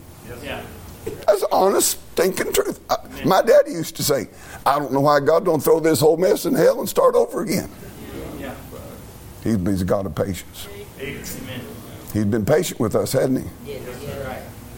That's 1.32 1.44
honest, 1.44 1.98
stinking 2.12 2.52
truth. 2.52 2.82
I, 2.90 2.98
my 3.24 3.42
daddy 3.42 3.72
used 3.72 3.96
to 3.96 4.04
say, 4.04 4.28
I 4.66 4.78
don't 4.78 4.92
know 4.92 5.00
why 5.00 5.22
God 5.22 5.46
don't 5.46 5.64
throw 5.64 5.80
this 5.80 6.02
whole 6.02 6.18
mess 6.18 6.44
in 6.46 6.54
hell 6.54 6.82
and 6.82 6.90
start 6.90 7.16
over 7.16 7.42
again. 7.42 7.70
He's, 9.42 9.56
he's 9.56 9.82
a 9.82 9.86
God 9.86 10.06
of 10.06 10.14
patience. 10.14 10.68
Amen. 11.00 11.62
He's 12.12 12.26
been 12.26 12.46
patient 12.46 12.82
with 12.82 12.96
us, 12.96 13.14
hasn't 13.14 13.48
he? 13.66 13.72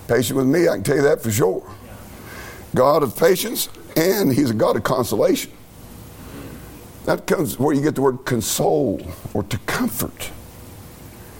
Patient 0.07 0.37
with 0.37 0.45
me, 0.45 0.67
I 0.67 0.75
can 0.75 0.83
tell 0.83 0.97
you 0.97 1.01
that 1.01 1.23
for 1.23 1.31
sure. 1.31 1.67
God 2.75 3.01
of 3.01 3.17
patience, 3.17 3.67
and 3.97 4.31
he's 4.31 4.51
a 4.51 4.53
God 4.53 4.75
of 4.75 4.83
consolation. 4.83 5.51
That 7.05 7.25
comes 7.25 7.57
where 7.57 7.73
you 7.73 7.81
get 7.81 7.95
the 7.95 8.01
word 8.01 8.25
console 8.25 9.01
or 9.33 9.41
to 9.41 9.57
comfort. 9.59 10.29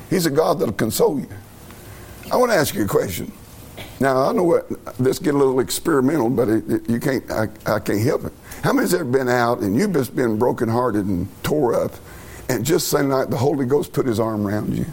He's 0.10 0.26
a 0.26 0.32
God 0.32 0.58
that'll 0.60 0.74
console 0.74 1.20
you. 1.20 1.30
I 2.32 2.36
want 2.36 2.52
to 2.52 2.58
ask 2.58 2.74
you 2.74 2.86
a 2.86 2.88
question. 2.88 3.32
Now 4.04 4.30
I 4.30 4.34
know 4.34 4.44
what 4.44 4.68
this 4.98 5.18
get 5.18 5.34
a 5.34 5.38
little 5.38 5.62
experimental, 5.62 6.30
but 6.30 6.50
it, 6.50 6.70
it, 6.70 6.90
you 6.90 7.00
can't. 7.00 7.24
I, 7.32 7.48
I, 7.66 7.80
can't 7.80 8.02
help 8.02 8.26
it. 8.26 8.34
How 8.62 8.74
many's 8.74 8.94
ever 8.94 9.06
been 9.06 9.30
out 9.30 9.60
and 9.60 9.78
you've 9.78 9.94
just 9.94 10.14
been 10.14 10.38
brokenhearted 10.38 11.06
and 11.06 11.30
tore 11.42 11.74
up, 11.74 11.94
and 12.50 12.66
just 12.66 12.90
saying 12.90 13.08
like 13.08 13.30
the 13.30 13.38
Holy 13.38 13.66
Ghost 13.66 13.94
put 13.94 14.06
His 14.06 14.20
arm 14.20 14.46
around 14.46 14.78
you 14.78 14.86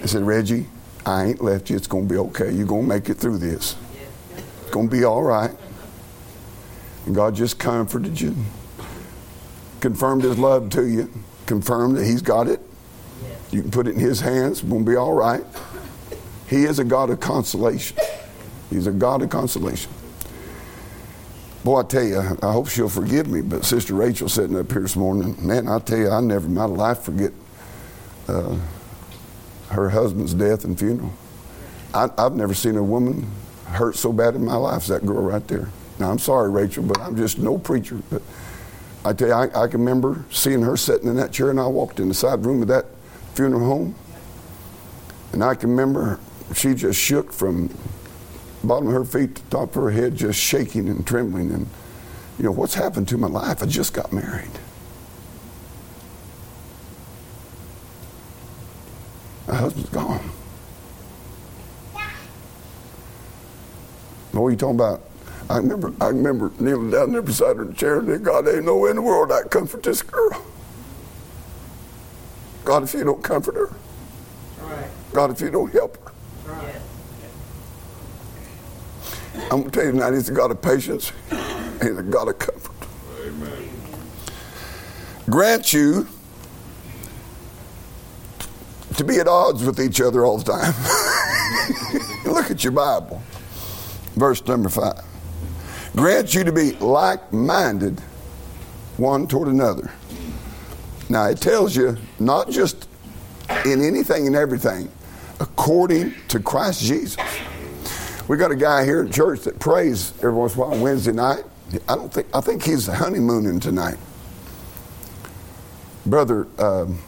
and 0.00 0.10
said, 0.10 0.24
"Reggie, 0.24 0.66
I 1.06 1.26
ain't 1.26 1.44
left 1.44 1.70
you. 1.70 1.76
It's 1.76 1.86
going 1.86 2.08
to 2.08 2.12
be 2.12 2.18
okay. 2.18 2.50
You're 2.50 2.66
going 2.66 2.82
to 2.82 2.88
make 2.88 3.08
it 3.08 3.18
through 3.18 3.38
this. 3.38 3.76
It's 4.62 4.70
going 4.72 4.88
to 4.88 4.96
be 4.96 5.04
all 5.04 5.22
right." 5.22 5.52
And 7.06 7.14
God 7.14 7.36
just 7.36 7.60
comforted 7.60 8.20
you 8.20 8.34
confirmed 9.80 10.24
his 10.24 10.38
love 10.38 10.70
to 10.70 10.88
you, 10.88 11.08
confirmed 11.46 11.96
that 11.98 12.04
he's 12.04 12.22
got 12.22 12.48
it. 12.48 12.60
You 13.52 13.62
can 13.62 13.70
put 13.70 13.86
it 13.86 13.94
in 13.94 14.00
his 14.00 14.20
hands, 14.20 14.60
it's 14.60 14.68
going 14.68 14.84
to 14.84 14.90
be 14.90 14.96
all 14.96 15.12
right. 15.12 15.44
He 16.52 16.64
is 16.64 16.78
a 16.78 16.84
God 16.84 17.08
of 17.08 17.18
consolation. 17.18 17.96
He's 18.68 18.86
a 18.86 18.90
God 18.92 19.22
of 19.22 19.30
consolation. 19.30 19.90
Boy, 21.64 21.80
I 21.80 21.82
tell 21.84 22.02
you, 22.02 22.18
I 22.18 22.52
hope 22.52 22.68
she'll 22.68 22.90
forgive 22.90 23.26
me, 23.26 23.40
but 23.40 23.64
Sister 23.64 23.94
Rachel 23.94 24.28
sitting 24.28 24.58
up 24.58 24.70
here 24.70 24.82
this 24.82 24.94
morning, 24.94 25.34
man, 25.40 25.66
I 25.66 25.78
tell 25.78 25.96
you, 25.96 26.10
I 26.10 26.20
never 26.20 26.46
in 26.46 26.52
my 26.52 26.66
life 26.66 26.98
forget 26.98 27.32
uh, 28.28 28.58
her 29.70 29.88
husband's 29.88 30.34
death 30.34 30.66
and 30.66 30.78
funeral. 30.78 31.14
I, 31.94 32.10
have 32.18 32.34
never 32.34 32.52
seen 32.52 32.76
a 32.76 32.82
woman 32.82 33.30
hurt 33.68 33.96
so 33.96 34.12
bad 34.12 34.34
in 34.34 34.44
my 34.44 34.56
life 34.56 34.82
as 34.82 34.88
that 34.88 35.06
girl 35.06 35.22
right 35.22 35.48
there. 35.48 35.70
Now, 35.98 36.10
I'm 36.10 36.18
sorry, 36.18 36.50
Rachel, 36.50 36.82
but 36.82 37.00
I'm 37.00 37.16
just 37.16 37.38
no 37.38 37.56
preacher. 37.56 38.02
But 38.10 38.20
I 39.06 39.14
tell 39.14 39.28
you, 39.28 39.34
I, 39.34 39.44
I, 39.44 39.68
can 39.68 39.80
remember 39.80 40.22
seeing 40.30 40.60
her 40.60 40.76
sitting 40.76 41.08
in 41.08 41.16
that 41.16 41.32
chair, 41.32 41.48
and 41.48 41.58
I 41.58 41.66
walked 41.66 41.98
in 41.98 42.08
the 42.08 42.14
side 42.14 42.44
room 42.44 42.60
of 42.60 42.68
that 42.68 42.84
funeral 43.32 43.64
home, 43.64 43.94
and 45.32 45.42
I 45.42 45.54
can 45.54 45.70
remember 45.70 46.20
she 46.54 46.74
just 46.74 46.98
shook 46.98 47.32
from 47.32 47.68
bottom 48.64 48.88
of 48.88 48.94
her 48.94 49.04
feet 49.04 49.36
to 49.36 49.42
top 49.44 49.76
of 49.76 49.82
her 49.82 49.90
head, 49.90 50.16
just 50.16 50.38
shaking 50.38 50.88
and 50.88 51.06
trembling. 51.06 51.50
And 51.50 51.66
you 52.38 52.44
know 52.44 52.52
what's 52.52 52.74
happened 52.74 53.08
to 53.08 53.18
my 53.18 53.28
life? 53.28 53.62
I 53.62 53.66
just 53.66 53.92
got 53.92 54.12
married. 54.12 54.50
My 59.46 59.56
husband's 59.56 59.90
gone. 59.90 60.30
What 64.32 64.42
are 64.42 64.50
you 64.50 64.56
talking 64.56 64.76
about? 64.76 65.02
I 65.50 65.58
remember, 65.58 65.92
I 66.00 66.08
remember 66.08 66.50
kneeling 66.58 66.90
down 66.90 67.12
there 67.12 67.20
beside 67.20 67.56
her 67.56 67.62
in 67.62 67.68
the 67.68 67.74
chair 67.74 67.98
and 67.98 68.08
saying, 68.08 68.22
God, 68.22 68.48
ain't 68.48 68.64
no 68.64 68.78
way 68.78 68.90
in 68.90 68.96
the 68.96 69.02
world 69.02 69.30
I 69.30 69.42
comfort 69.42 69.82
this 69.82 70.00
girl. 70.00 70.42
God, 72.64 72.84
if 72.84 72.94
you 72.94 73.04
don't 73.04 73.22
comfort 73.22 73.56
her. 73.56 73.74
Right. 74.62 74.86
God, 75.12 75.30
if 75.32 75.40
you 75.40 75.50
don't 75.50 75.70
help 75.72 75.96
her. 75.96 76.12
Right. 76.52 76.76
I'm 79.34 79.48
going 79.48 79.64
to 79.64 79.70
tell 79.70 79.84
you 79.84 79.92
tonight, 79.92 80.14
He's 80.14 80.28
a 80.28 80.32
God 80.32 80.50
of 80.50 80.60
patience. 80.60 81.12
He's 81.80 81.98
a 81.98 82.02
God 82.02 82.28
of 82.28 82.38
comfort. 82.38 82.88
Amen. 83.24 83.68
Grant 85.28 85.72
you 85.72 86.06
to 88.96 89.04
be 89.04 89.18
at 89.18 89.28
odds 89.28 89.64
with 89.64 89.80
each 89.80 90.00
other 90.00 90.24
all 90.24 90.38
the 90.38 90.52
time. 90.52 90.74
Look 92.32 92.50
at 92.50 92.62
your 92.62 92.72
Bible. 92.72 93.22
Verse 94.14 94.44
number 94.46 94.68
five 94.68 95.02
Grant 95.96 96.34
you 96.34 96.44
to 96.44 96.52
be 96.52 96.72
like 96.72 97.32
minded 97.32 98.00
one 98.96 99.26
toward 99.26 99.48
another. 99.48 99.90
Now, 101.08 101.26
it 101.26 101.40
tells 101.40 101.76
you 101.76 101.96
not 102.18 102.50
just 102.50 102.88
in 103.66 103.84
anything 103.84 104.26
and 104.26 104.36
everything, 104.36 104.90
according 105.40 106.14
to 106.28 106.40
Christ 106.40 106.82
Jesus. 106.82 107.16
We 108.28 108.36
got 108.36 108.52
a 108.52 108.56
guy 108.56 108.84
here 108.84 109.02
in 109.02 109.10
church 109.10 109.40
that 109.42 109.58
prays 109.58 110.12
every 110.18 110.32
once 110.32 110.54
in 110.54 110.60
a 110.60 110.64
while 110.64 110.78
Wednesday 110.78 111.12
night. 111.12 111.44
I 111.88 111.96
don't 111.96 112.12
think 112.12 112.28
I 112.34 112.40
think 112.40 112.62
he's 112.62 112.86
honeymooning 112.86 113.58
tonight, 113.58 113.96
brother. 116.06 116.46
Um, 116.58 116.98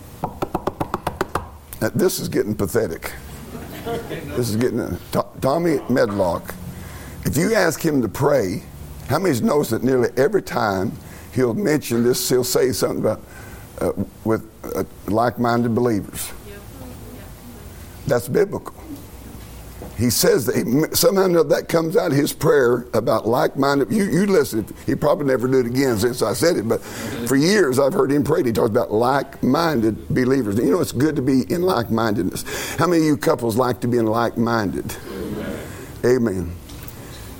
this 1.94 2.18
is 2.18 2.28
getting 2.28 2.54
pathetic. 2.54 3.12
This 3.84 4.48
is 4.48 4.56
getting 4.56 4.80
uh, 4.80 4.98
Tommy 5.40 5.78
Medlock. 5.88 6.54
If 7.24 7.36
you 7.36 7.54
ask 7.54 7.80
him 7.80 8.02
to 8.02 8.08
pray, 8.08 8.62
how 9.08 9.18
many 9.18 9.38
knows 9.40 9.70
that 9.70 9.84
nearly 9.84 10.08
every 10.16 10.42
time 10.42 10.92
he'll 11.32 11.54
mention 11.54 12.02
this, 12.02 12.28
he'll 12.28 12.42
say 12.42 12.72
something 12.72 13.00
about 13.00 13.20
uh, 13.80 13.92
with 14.24 14.50
uh, 14.74 14.84
like-minded 15.06 15.74
believers. 15.74 16.32
That's 18.06 18.28
biblical. 18.28 18.83
He 19.96 20.10
says 20.10 20.46
that 20.46 20.56
he, 20.56 20.96
somehow 20.96 21.42
that 21.44 21.68
comes 21.68 21.96
out 21.96 22.10
of 22.10 22.16
his 22.16 22.32
prayer 22.32 22.86
about 22.94 23.28
like-minded. 23.28 23.92
You, 23.92 24.04
you 24.04 24.26
listen. 24.26 24.66
He 24.86 24.96
probably 24.96 25.26
never 25.26 25.46
did 25.46 25.66
it 25.66 25.70
again 25.70 25.98
since 25.98 26.20
I 26.20 26.32
said 26.32 26.56
it, 26.56 26.68
but 26.68 26.82
for 26.82 27.36
years 27.36 27.78
I've 27.78 27.92
heard 27.92 28.10
him 28.10 28.24
pray. 28.24 28.42
He 28.42 28.52
talks 28.52 28.70
about 28.70 28.90
like-minded 28.90 30.08
believers. 30.08 30.58
You 30.58 30.72
know, 30.72 30.80
it's 30.80 30.90
good 30.90 31.14
to 31.16 31.22
be 31.22 31.42
in 31.52 31.62
like-mindedness. 31.62 32.76
How 32.76 32.88
many 32.88 33.02
of 33.02 33.06
you 33.06 33.16
couples 33.16 33.56
like 33.56 33.80
to 33.82 33.88
be 33.88 33.98
in 33.98 34.06
like-minded? 34.06 34.96
Amen. 35.06 35.66
Amen. 36.04 36.56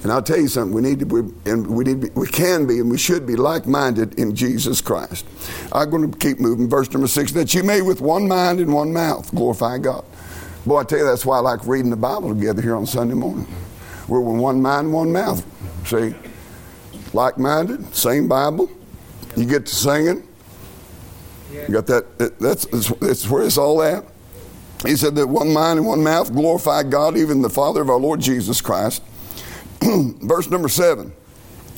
And 0.04 0.12
I'll 0.12 0.22
tell 0.22 0.38
you 0.38 0.48
something, 0.48 0.74
we 0.74 0.82
need 0.82 0.98
to 1.00 1.06
be, 1.06 1.50
and 1.50 1.66
we 1.66 1.82
need 1.82 2.14
we 2.14 2.26
can 2.26 2.66
be 2.66 2.78
and 2.78 2.90
we 2.90 2.98
should 2.98 3.26
be 3.26 3.36
like-minded 3.36 4.18
in 4.18 4.34
Jesus 4.36 4.82
Christ. 4.82 5.26
I'm 5.72 5.88
going 5.88 6.12
to 6.12 6.18
keep 6.18 6.38
moving. 6.38 6.68
Verse 6.68 6.90
number 6.90 7.08
six, 7.08 7.32
that 7.32 7.54
you 7.54 7.62
may 7.62 7.80
with 7.80 8.02
one 8.02 8.28
mind 8.28 8.60
and 8.60 8.72
one 8.72 8.92
mouth 8.92 9.34
glorify 9.34 9.78
God. 9.78 10.04
Boy, 10.66 10.80
I 10.80 10.84
tell 10.84 10.98
you, 10.98 11.04
that's 11.04 11.26
why 11.26 11.36
I 11.36 11.40
like 11.40 11.66
reading 11.66 11.90
the 11.90 11.96
Bible 11.96 12.34
together 12.34 12.62
here 12.62 12.74
on 12.74 12.86
Sunday 12.86 13.14
morning. 13.14 13.46
We're 14.08 14.20
with 14.20 14.40
one 14.40 14.62
mind, 14.62 14.92
one 14.92 15.12
mouth. 15.12 15.44
See? 15.86 16.14
Like-minded, 17.12 17.94
same 17.94 18.28
Bible. 18.28 18.70
You 19.36 19.44
get 19.44 19.66
to 19.66 19.74
singing. 19.74 20.26
You 21.52 21.68
got 21.68 21.86
that, 21.86 22.38
that's, 22.40 22.64
that's 22.96 23.28
where 23.28 23.44
it's 23.44 23.58
all 23.58 23.82
at. 23.82 24.04
He 24.86 24.96
said 24.96 25.14
that 25.16 25.26
one 25.26 25.52
mind 25.52 25.78
and 25.78 25.86
one 25.86 26.02
mouth 26.02 26.32
glorify 26.32 26.82
God, 26.82 27.16
even 27.16 27.42
the 27.42 27.50
Father 27.50 27.82
of 27.82 27.90
our 27.90 27.98
Lord 27.98 28.20
Jesus 28.20 28.60
Christ. 28.60 29.02
Verse 29.82 30.50
number 30.50 30.68
seven. 30.68 31.12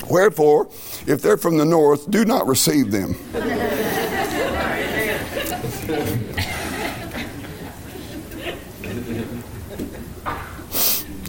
Wherefore, 0.09 0.69
if 1.07 1.23
they're 1.23 1.37
from 1.37 1.57
the 1.57 1.65
north, 1.65 2.11
do 2.11 2.25
not 2.25 2.47
receive 2.47 2.91
them. 2.91 3.17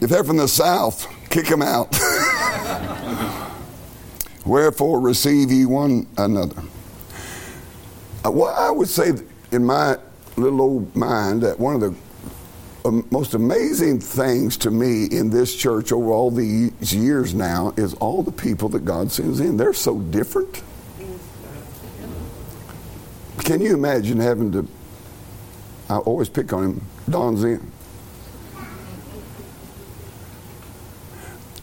If 0.02 0.10
they're 0.10 0.24
from 0.24 0.38
the 0.38 0.48
south, 0.48 1.08
kick 1.30 1.48
them 1.48 1.62
out. 1.62 1.92
Wherefore, 4.46 5.00
receive 5.00 5.52
ye 5.52 5.66
one 5.66 6.08
another. 6.18 6.62
Uh, 8.24 8.32
well, 8.32 8.56
I 8.56 8.72
would 8.72 8.88
say 8.88 9.14
in 9.52 9.66
my 9.66 9.98
little 10.36 10.62
old 10.62 10.96
mind 10.96 11.42
that 11.42 11.60
one 11.60 11.76
of 11.76 11.82
the 11.82 11.96
um, 12.88 13.06
most 13.12 13.34
amazing 13.34 14.00
things 14.00 14.56
to 14.58 14.72
me 14.72 15.06
in 15.06 15.30
this 15.30 15.56
church 15.56 15.92
over 15.92 16.12
all 16.12 16.32
these 16.32 16.94
years 16.94 17.34
now 17.34 17.74
is 17.76 17.94
all 17.96 18.24
the 18.24 18.32
people 18.32 18.70
that 18.70 18.86
God 18.86 19.12
sends 19.12 19.40
in. 19.40 19.58
They're 19.58 19.74
so 19.74 20.00
different. 20.00 20.64
Can 23.40 23.62
you 23.62 23.74
imagine 23.74 24.20
having 24.20 24.52
to? 24.54 24.68
I 25.90 25.98
always 25.98 26.30
pick 26.30 26.54
on 26.54 26.64
him. 26.64 26.82
Don's 27.10 27.44
in. 27.44 27.72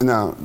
Now, 0.01 0.35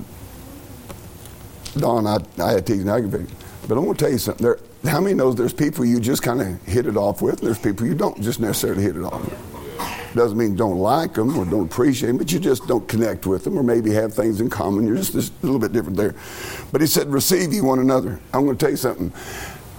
Don, 1.76 2.06
I, 2.06 2.18
I 2.42 2.52
had 2.52 2.66
teased 2.66 2.80
and 2.80 2.90
aggravated, 2.90 3.30
but 3.68 3.76
I'm 3.76 3.84
going 3.84 3.96
to 3.96 4.04
tell 4.04 4.12
you 4.12 4.18
something. 4.18 4.44
There, 4.44 4.58
how 4.84 5.00
many 5.00 5.14
knows 5.14 5.36
there's 5.36 5.52
people 5.52 5.84
you 5.84 6.00
just 6.00 6.22
kind 6.22 6.40
of 6.40 6.62
hit 6.64 6.86
it 6.86 6.96
off 6.96 7.22
with, 7.22 7.38
and 7.40 7.46
there's 7.46 7.58
people 7.58 7.86
you 7.86 7.94
don't 7.94 8.20
just 8.22 8.40
necessarily 8.40 8.82
hit 8.82 8.96
it 8.96 9.02
off 9.02 9.20
with. 9.24 10.14
Doesn't 10.14 10.36
mean 10.36 10.56
don't 10.56 10.78
like 10.78 11.14
them 11.14 11.38
or 11.38 11.44
don't 11.44 11.70
appreciate 11.70 12.08
them, 12.08 12.18
but 12.18 12.32
you 12.32 12.40
just 12.40 12.66
don't 12.66 12.86
connect 12.88 13.26
with 13.26 13.44
them 13.44 13.56
or 13.56 13.62
maybe 13.62 13.92
have 13.92 14.12
things 14.12 14.40
in 14.40 14.50
common. 14.50 14.86
You're 14.86 14.96
just, 14.96 15.12
just 15.12 15.32
a 15.42 15.46
little 15.46 15.60
bit 15.60 15.72
different 15.72 15.96
there. 15.96 16.14
But 16.72 16.80
he 16.80 16.88
said, 16.88 17.08
receive 17.12 17.52
you 17.52 17.64
one 17.64 17.78
another. 17.78 18.18
I'm 18.34 18.44
going 18.44 18.56
to 18.56 18.64
tell 18.64 18.70
you 18.70 18.76
something. 18.76 19.12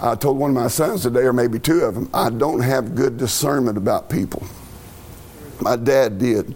I 0.01 0.15
told 0.15 0.37
one 0.37 0.51
of 0.51 0.55
my 0.55 0.67
sons 0.67 1.03
today, 1.03 1.21
or 1.21 1.33
maybe 1.33 1.59
two 1.59 1.81
of 1.81 1.95
them, 1.95 2.09
I 2.13 2.29
don't 2.29 2.61
have 2.61 2.95
good 2.95 3.17
discernment 3.17 3.77
about 3.77 4.09
people. 4.09 4.43
My 5.59 5.75
dad 5.75 6.17
did. 6.17 6.55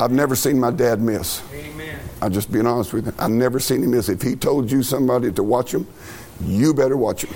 I've 0.00 0.10
never 0.10 0.34
seen 0.34 0.58
my 0.58 0.70
dad 0.70 1.00
miss. 1.00 1.42
Amen. 2.24 2.32
I'm 2.32 2.32
just 2.32 2.50
being 2.50 2.66
honest 2.66 2.92
with 2.92 3.06
you. 3.06 3.12
I've 3.18 3.30
never 3.30 3.60
seen 3.60 3.82
him 3.82 3.90
miss. 3.90 4.08
If 4.08 4.22
he 4.22 4.34
told 4.34 4.70
you 4.70 4.82
somebody 4.82 5.30
to 5.32 5.42
watch 5.42 5.74
him, 5.74 5.86
you 6.42 6.72
better 6.72 6.96
watch 6.96 7.24
him. 7.24 7.34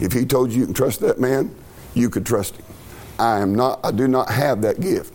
If 0.00 0.12
he 0.12 0.24
told 0.24 0.50
you 0.50 0.60
you 0.60 0.66
can 0.66 0.74
trust 0.74 1.00
that 1.00 1.20
man, 1.20 1.54
you 1.94 2.10
could 2.10 2.26
trust 2.26 2.56
him. 2.56 2.64
I 3.18 3.40
am 3.40 3.54
not, 3.54 3.80
I 3.84 3.92
do 3.92 4.08
not 4.08 4.30
have 4.30 4.62
that 4.62 4.80
gift. 4.80 5.12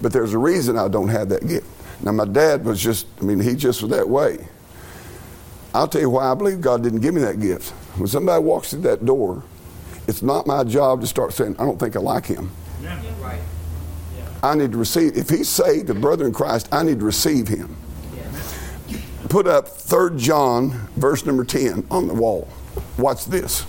But 0.00 0.12
there's 0.12 0.34
a 0.34 0.38
reason 0.38 0.78
I 0.78 0.88
don't 0.88 1.08
have 1.08 1.28
that 1.30 1.46
gift. 1.46 1.66
Now, 2.02 2.12
my 2.12 2.26
dad 2.26 2.64
was 2.64 2.82
just, 2.82 3.06
I 3.20 3.24
mean, 3.24 3.40
he 3.40 3.54
just 3.54 3.80
was 3.80 3.90
that 3.90 4.08
way. 4.08 4.46
I'll 5.74 5.88
tell 5.88 6.02
you 6.02 6.10
why 6.10 6.30
I 6.30 6.34
believe 6.34 6.60
God 6.60 6.82
didn't 6.82 7.00
give 7.00 7.14
me 7.14 7.22
that 7.22 7.40
gift. 7.40 7.70
When 7.98 8.06
somebody 8.06 8.44
walks 8.44 8.70
through 8.70 8.82
that 8.82 9.04
door, 9.04 9.42
it's 10.06 10.22
not 10.22 10.46
my 10.46 10.62
job 10.64 11.00
to 11.00 11.06
start 11.06 11.32
saying, 11.32 11.56
I 11.58 11.64
don't 11.64 11.80
think 11.80 11.96
I 11.96 12.00
like 12.00 12.26
him. 12.26 12.50
Yeah. 12.82 13.02
Right. 13.20 13.40
Yeah. 14.16 14.28
I 14.42 14.54
need 14.54 14.72
to 14.72 14.78
receive, 14.78 15.16
if 15.16 15.30
he's 15.30 15.48
saved, 15.48 15.88
a 15.88 15.94
brother 15.94 16.26
in 16.26 16.32
Christ, 16.32 16.68
I 16.70 16.82
need 16.82 16.98
to 17.00 17.04
receive 17.04 17.48
him. 17.48 17.74
Put 19.28 19.46
up 19.46 19.68
3 19.68 20.18
John, 20.18 20.88
verse 20.96 21.26
number 21.26 21.44
10 21.44 21.86
on 21.90 22.06
the 22.06 22.14
wall. 22.14 22.48
Watch 22.98 23.26
this. 23.26 23.66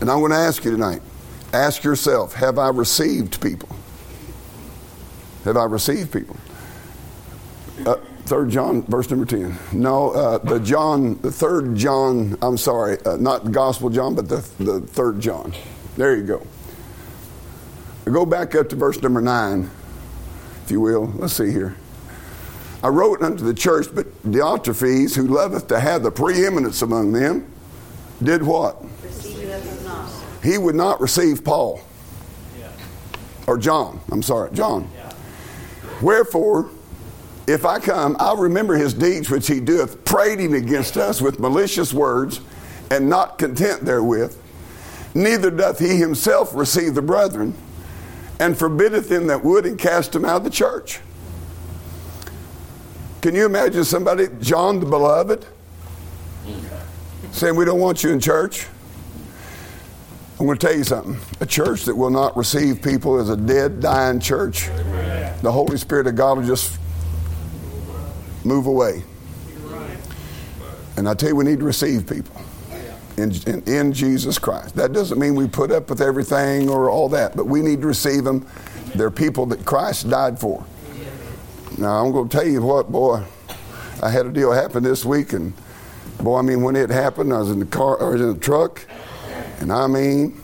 And 0.00 0.10
I'm 0.10 0.20
going 0.20 0.32
to 0.32 0.38
ask 0.38 0.64
you 0.64 0.70
tonight 0.70 1.02
Ask 1.52 1.84
yourself 1.84 2.34
Have 2.34 2.58
I 2.58 2.68
received 2.68 3.40
people? 3.40 3.68
Have 5.44 5.56
I 5.56 5.64
received 5.64 6.12
people? 6.12 6.36
Uh, 7.86 7.96
third 8.24 8.50
John, 8.50 8.82
verse 8.82 9.08
number 9.10 9.24
10. 9.24 9.56
No, 9.72 10.10
uh, 10.10 10.38
the 10.38 10.58
John, 10.58 11.20
the 11.22 11.30
third 11.30 11.76
John, 11.76 12.36
I'm 12.42 12.56
sorry, 12.56 12.98
uh, 13.04 13.16
not 13.16 13.52
Gospel 13.52 13.88
John, 13.90 14.14
but 14.16 14.28
the, 14.28 14.46
the 14.58 14.80
third 14.80 15.20
John. 15.20 15.54
There 15.96 16.16
you 16.16 16.24
go. 16.24 16.46
Go 18.06 18.26
back 18.26 18.54
up 18.54 18.68
to 18.70 18.76
verse 18.76 19.00
number 19.02 19.20
9, 19.20 19.70
if 20.64 20.70
you 20.70 20.80
will. 20.80 21.06
Let's 21.16 21.34
see 21.34 21.52
here. 21.52 21.76
I 22.82 22.88
wrote 22.88 23.22
unto 23.22 23.44
the 23.44 23.54
church, 23.54 23.86
but 23.94 24.06
Diotrephes, 24.22 25.14
who 25.14 25.26
loveth 25.26 25.68
to 25.68 25.80
have 25.80 26.02
the 26.02 26.10
preeminence 26.10 26.82
among 26.82 27.12
them, 27.12 27.50
did 28.22 28.42
what? 28.42 28.82
he 30.42 30.58
would 30.58 30.74
not 30.74 31.00
receive 31.00 31.44
Paul. 31.44 31.80
Or 33.46 33.58
John, 33.58 34.00
I'm 34.10 34.22
sorry, 34.22 34.50
John. 34.52 34.88
Wherefore, 36.02 36.70
if 37.46 37.64
I 37.64 37.78
come, 37.78 38.16
I'll 38.18 38.36
remember 38.36 38.74
his 38.74 38.92
deeds 38.92 39.30
which 39.30 39.46
he 39.46 39.60
doeth, 39.60 40.04
prating 40.04 40.54
against 40.54 40.96
us 40.96 41.22
with 41.22 41.38
malicious 41.38 41.94
words, 41.94 42.40
and 42.90 43.08
not 43.08 43.38
content 43.38 43.84
therewith. 43.84 44.36
Neither 45.14 45.50
doth 45.50 45.78
he 45.78 45.96
himself 45.96 46.54
receive 46.54 46.94
the 46.94 47.02
brethren, 47.02 47.54
and 48.38 48.58
forbiddeth 48.58 49.08
them 49.08 49.28
that 49.28 49.44
would, 49.44 49.64
and 49.64 49.78
cast 49.78 50.12
them 50.12 50.24
out 50.24 50.38
of 50.38 50.44
the 50.44 50.50
church. 50.50 51.00
Can 53.20 53.34
you 53.34 53.46
imagine 53.46 53.84
somebody, 53.84 54.28
John 54.40 54.80
the 54.80 54.86
Beloved, 54.86 55.44
saying, 57.32 57.56
We 57.56 57.64
don't 57.64 57.80
want 57.80 58.04
you 58.04 58.10
in 58.10 58.20
church? 58.20 58.66
I'm 60.38 60.44
going 60.44 60.58
to 60.58 60.66
tell 60.66 60.76
you 60.76 60.84
something. 60.84 61.16
A 61.40 61.46
church 61.46 61.84
that 61.86 61.96
will 61.96 62.10
not 62.10 62.36
receive 62.36 62.82
people 62.82 63.18
is 63.18 63.30
a 63.30 63.36
dead, 63.36 63.80
dying 63.80 64.20
church. 64.20 64.68
Amen. 64.68 65.34
The 65.40 65.50
Holy 65.50 65.78
Spirit 65.78 66.06
of 66.06 66.14
God 66.14 66.36
will 66.36 66.46
just 66.46 66.78
move 68.44 68.66
away. 68.66 69.02
And 70.98 71.08
I 71.08 71.14
tell 71.14 71.30
you, 71.30 71.36
we 71.36 71.44
need 71.44 71.58
to 71.58 71.64
receive 71.64 72.06
people 72.06 72.40
in, 73.16 73.32
in, 73.46 73.62
in, 73.62 73.92
Jesus 73.92 74.38
Christ. 74.38 74.76
That 74.76 74.92
doesn't 74.92 75.18
mean 75.18 75.34
we 75.34 75.46
put 75.46 75.70
up 75.70 75.88
with 75.90 76.00
everything 76.00 76.68
or 76.68 76.90
all 76.90 77.08
that, 77.10 77.36
but 77.36 77.46
we 77.46 77.62
need 77.62 77.80
to 77.80 77.86
receive 77.86 78.24
them. 78.24 78.46
They're 78.94 79.10
people 79.10 79.46
that 79.46 79.64
Christ 79.64 80.08
died 80.08 80.38
for. 80.38 80.64
Now, 81.78 82.04
I'm 82.04 82.12
going 82.12 82.28
to 82.28 82.36
tell 82.36 82.46
you 82.46 82.62
what, 82.62 82.90
boy, 82.90 83.22
I 84.02 84.10
had 84.10 84.26
a 84.26 84.30
deal 84.30 84.52
happen 84.52 84.82
this 84.82 85.04
week, 85.04 85.32
and 85.32 85.52
boy, 86.22 86.38
I 86.38 86.42
mean, 86.42 86.62
when 86.62 86.76
it 86.76 86.90
happened, 86.90 87.32
I 87.32 87.38
was 87.38 87.50
in 87.50 87.58
the 87.58 87.66
car, 87.66 88.02
I 88.02 88.10
was 88.10 88.20
in 88.20 88.32
the 88.32 88.40
truck 88.40 88.86
and 89.60 89.72
I 89.72 89.86
mean, 89.86 90.40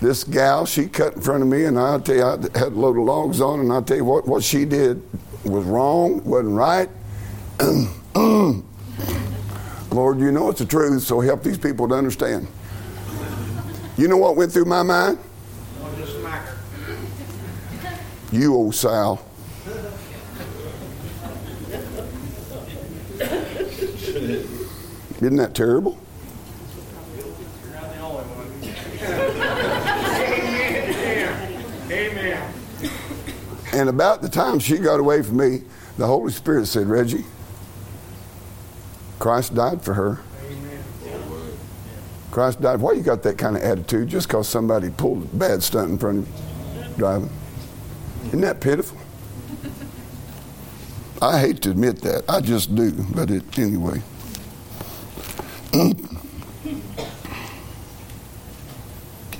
this 0.00 0.24
gal, 0.24 0.66
she 0.66 0.86
cut 0.86 1.14
in 1.14 1.22
front 1.22 1.42
of 1.42 1.48
me, 1.48 1.64
and 1.64 1.78
I'll 1.78 2.00
tell 2.00 2.16
you, 2.16 2.24
I 2.24 2.58
had 2.58 2.72
a 2.72 2.76
load 2.76 2.96
of 2.98 3.04
logs 3.04 3.40
on, 3.40 3.60
and 3.60 3.72
I'll 3.72 3.82
tell 3.82 3.96
you 3.96 4.04
what, 4.04 4.26
what 4.26 4.42
she 4.42 4.64
did 4.64 5.02
was 5.44 5.64
wrong, 5.64 6.22
wasn't 6.24 6.56
right. 6.56 6.88
Lord, 9.90 10.20
you 10.20 10.32
know 10.32 10.50
it's 10.50 10.58
the 10.60 10.66
truth, 10.66 11.02
so 11.02 11.20
help 11.20 11.42
these 11.42 11.58
people 11.58 11.88
to 11.88 11.94
understand. 11.94 12.46
You 13.96 14.08
know 14.08 14.16
what 14.16 14.36
went 14.36 14.52
through 14.52 14.66
my 14.66 14.82
mind? 14.82 15.18
You 18.30 18.54
old 18.54 18.74
Sal. 18.74 19.24
Isn't 24.28 25.36
that 25.36 25.54
terrible? 25.54 25.98
And 33.72 33.88
about 33.88 34.22
the 34.22 34.28
time 34.28 34.58
she 34.58 34.78
got 34.78 34.98
away 34.98 35.22
from 35.22 35.36
me, 35.36 35.62
the 35.98 36.06
Holy 36.06 36.32
Spirit 36.32 36.66
said, 36.66 36.88
Reggie, 36.88 37.24
Christ 39.18 39.54
died 39.54 39.82
for 39.82 39.94
her. 39.94 40.20
Christ 42.30 42.60
died. 42.60 42.80
Why 42.80 42.92
you 42.92 43.02
got 43.02 43.22
that 43.22 43.38
kind 43.38 43.56
of 43.56 43.62
attitude 43.62 44.08
just 44.08 44.28
because 44.28 44.48
somebody 44.48 44.90
pulled 44.90 45.22
a 45.22 45.36
bad 45.36 45.62
stunt 45.62 45.90
in 45.90 45.98
front 45.98 46.18
of 46.18 46.28
you 46.28 46.96
driving? 46.96 47.30
Isn't 48.26 48.40
that 48.42 48.60
pitiful? 48.60 48.98
I 51.20 51.40
hate 51.40 51.62
to 51.62 51.70
admit 51.70 52.00
that. 52.02 52.24
I 52.28 52.40
just 52.40 52.74
do, 52.74 52.92
but 53.14 53.30
it, 53.30 53.58
anyway. 53.58 54.02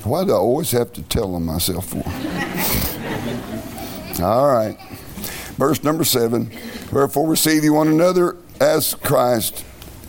Why 0.05 0.25
do 0.25 0.33
I 0.33 0.37
always 0.37 0.71
have 0.73 0.93
to 0.95 1.03
tell 1.03 1.35
on 1.35 1.45
myself 1.45 1.87
for? 1.87 2.05
All 4.23 4.47
right. 4.53 4.79
Verse 5.57 5.83
number 5.83 6.05
seven. 6.05 6.51
Wherefore 6.93 7.29
receive 7.29 7.65
you 7.65 7.75
one 7.75 7.89
another 7.89 8.37
as 8.61 8.95
Christ 8.95 9.65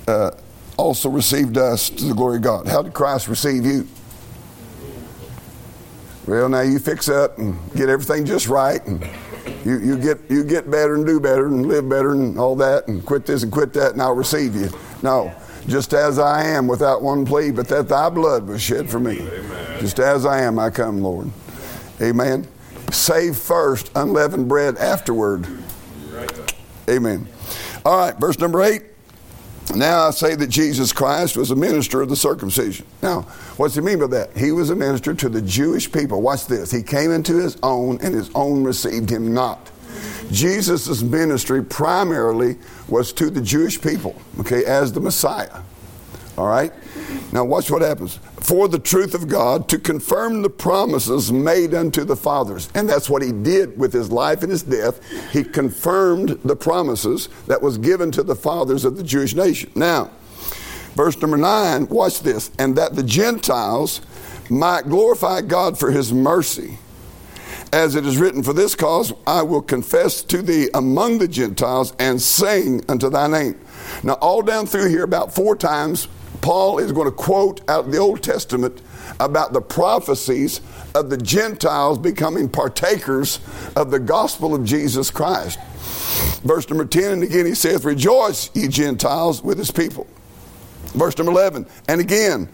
uh, 0.08 0.32
also 0.78 1.10
received 1.10 1.58
us 1.58 1.90
to 1.90 2.06
the 2.06 2.14
glory 2.14 2.38
of 2.38 2.44
God. 2.44 2.68
How 2.68 2.82
did 2.82 2.94
Christ 2.94 3.28
receive 3.28 3.66
you? 3.66 3.88
Well, 6.28 6.48
now 6.48 6.62
you 6.62 6.80
fix 6.80 7.10
up 7.10 7.38
and 7.40 7.58
get 7.74 7.90
everything 7.90 8.26
just 8.26 8.48
right, 8.48 8.86
and 8.86 9.04
you, 9.66 9.80
you 9.80 9.98
get 9.98 10.20
you 10.30 10.44
get 10.44 10.70
better 10.70 10.94
and 10.94 11.06
do 11.06 11.20
better 11.20 11.48
and 11.48 11.66
live 11.66 11.90
better 11.90 12.12
and 12.12 12.38
all 12.38 12.56
that, 12.58 12.88
and 12.88 13.04
quit 13.04 13.26
this 13.26 13.42
and 13.42 13.52
quit 13.52 13.74
that, 13.74 13.94
and 13.94 14.02
I'll 14.02 14.16
receive 14.16 14.56
you. 14.56 14.70
No, 15.02 15.34
just 15.68 15.94
as 15.94 16.20
I 16.20 16.44
am, 16.44 16.68
without 16.68 17.02
one 17.02 17.26
plea, 17.26 17.52
but 17.52 17.68
that 17.68 17.88
thy 17.88 18.10
blood 18.10 18.48
was 18.48 18.62
shed 18.62 18.90
for 18.90 19.00
me. 19.00 19.20
Amen. 19.20 19.80
Just 19.80 20.00
as 20.00 20.26
I 20.26 20.42
am, 20.42 20.60
I 20.60 20.70
come, 20.70 21.02
Lord. 21.02 21.30
Amen. 22.02 22.48
Save 22.92 23.38
first, 23.38 23.92
unleavened 23.96 24.48
bread 24.48 24.78
afterward. 24.78 25.48
Amen. 26.90 27.28
All 27.86 27.98
right, 27.98 28.18
verse 28.20 28.40
number 28.40 28.62
eight. 28.64 28.84
Now 29.76 30.08
I 30.08 30.12
say 30.12 30.34
that 30.34 30.48
Jesus 30.48 30.92
Christ 30.92 31.38
was 31.38 31.52
a 31.52 31.56
minister 31.56 32.02
of 32.02 32.10
the 32.10 32.16
circumcision. 32.16 32.88
Now, 33.04 33.22
what's 33.58 33.76
he 33.76 33.82
mean 33.82 34.00
by 34.00 34.08
that? 34.08 34.36
He 34.36 34.52
was 34.52 34.72
a 34.72 34.76
minister 34.76 35.14
to 35.14 35.30
the 35.30 35.42
Jewish 35.44 35.92
people. 35.92 36.24
Watch 36.24 36.48
this. 36.48 36.72
He 36.72 36.82
came 36.82 37.12
into 37.12 37.36
his 37.36 37.58
own, 37.62 38.00
and 38.02 38.16
his 38.16 38.32
own 38.34 38.64
received 38.64 39.12
him 39.12 39.32
not. 39.32 39.70
Jesus' 40.32 41.02
ministry 41.02 41.64
primarily 41.64 42.58
was 42.88 43.12
to 43.14 43.30
the 43.30 43.42
Jewish 43.42 43.82
people, 43.82 44.16
okay, 44.40 44.66
as 44.66 44.94
the 44.94 45.00
Messiah. 45.00 45.62
All 46.38 46.48
right? 46.48 46.72
Now, 47.34 47.44
watch 47.44 47.70
what 47.70 47.82
happens. 47.82 48.18
For 48.40 48.70
the 48.70 48.80
truth 48.80 49.14
of 49.14 49.28
God 49.28 49.68
to 49.70 49.78
confirm 49.78 50.42
the 50.42 50.50
promises 50.50 51.32
made 51.32 51.74
unto 51.74 52.06
the 52.06 52.16
fathers. 52.16 52.70
And 52.74 52.88
that's 52.88 53.10
what 53.10 53.22
he 53.22 53.34
did 53.34 53.78
with 53.78 53.92
his 53.92 54.10
life 54.10 54.42
and 54.42 54.52
his 54.52 54.64
death. 54.64 55.02
He 55.32 55.44
confirmed 55.44 56.40
the 56.46 56.56
promises 56.56 57.28
that 57.48 57.62
was 57.62 57.78
given 57.78 58.10
to 58.12 58.24
the 58.24 58.36
fathers 58.36 58.86
of 58.86 58.96
the 58.96 59.04
Jewish 59.04 59.36
nation. 59.36 59.70
Now, 59.76 60.12
verse 60.96 61.20
number 61.22 61.38
nine, 61.38 61.88
watch 61.88 62.22
this. 62.22 62.52
And 62.58 62.76
that 62.78 62.96
the 62.96 63.04
Gentiles 63.04 64.02
might 64.50 64.88
glorify 64.88 65.42
God 65.42 65.78
for 65.78 65.92
his 65.92 66.14
mercy. 66.14 66.80
As 67.72 67.96
it 67.96 68.06
is 68.06 68.18
written, 68.18 68.42
For 68.42 68.54
this 68.54 68.74
cause 68.74 69.14
I 69.28 69.44
will 69.44 69.62
confess 69.62 70.24
to 70.24 70.42
thee 70.42 70.70
among 70.74 71.20
the 71.20 71.28
Gentiles 71.28 71.94
and 72.00 72.22
sing 72.22 72.84
unto 72.90 73.10
thy 73.10 73.28
name. 73.28 73.60
Now, 74.04 74.14
all 74.14 74.42
down 74.42 74.66
through 74.66 74.90
here, 74.90 75.04
about 75.04 75.34
four 75.34 75.56
times, 75.56 76.08
Paul 76.42 76.80
is 76.80 76.92
going 76.92 77.06
to 77.06 77.12
quote 77.12 77.62
out 77.70 77.92
the 77.92 77.98
Old 77.98 78.24
Testament 78.24 78.82
about 79.20 79.54
the 79.54 79.62
prophecies 79.62 80.62
of 80.96 81.10
the 81.10 81.18
Gentiles 81.18 81.98
becoming 81.98 82.50
partakers 82.50 83.40
of 83.76 83.92
the 83.92 84.00
gospel 84.00 84.56
of 84.56 84.64
Jesus 84.64 85.12
Christ. 85.12 85.60
Verse 86.44 86.68
number 86.70 86.86
10, 86.86 87.12
and 87.12 87.24
again 87.24 87.46
he 87.46 87.54
saith, 87.54 87.84
Rejoice, 87.84 88.50
ye 88.56 88.68
Gentiles, 88.68 89.44
with 89.44 89.58
his 89.58 89.72
people. 89.72 90.08
Verse 90.94 91.18
number 91.18 91.32
11, 91.32 91.68
and 91.88 92.02
again, 92.02 92.50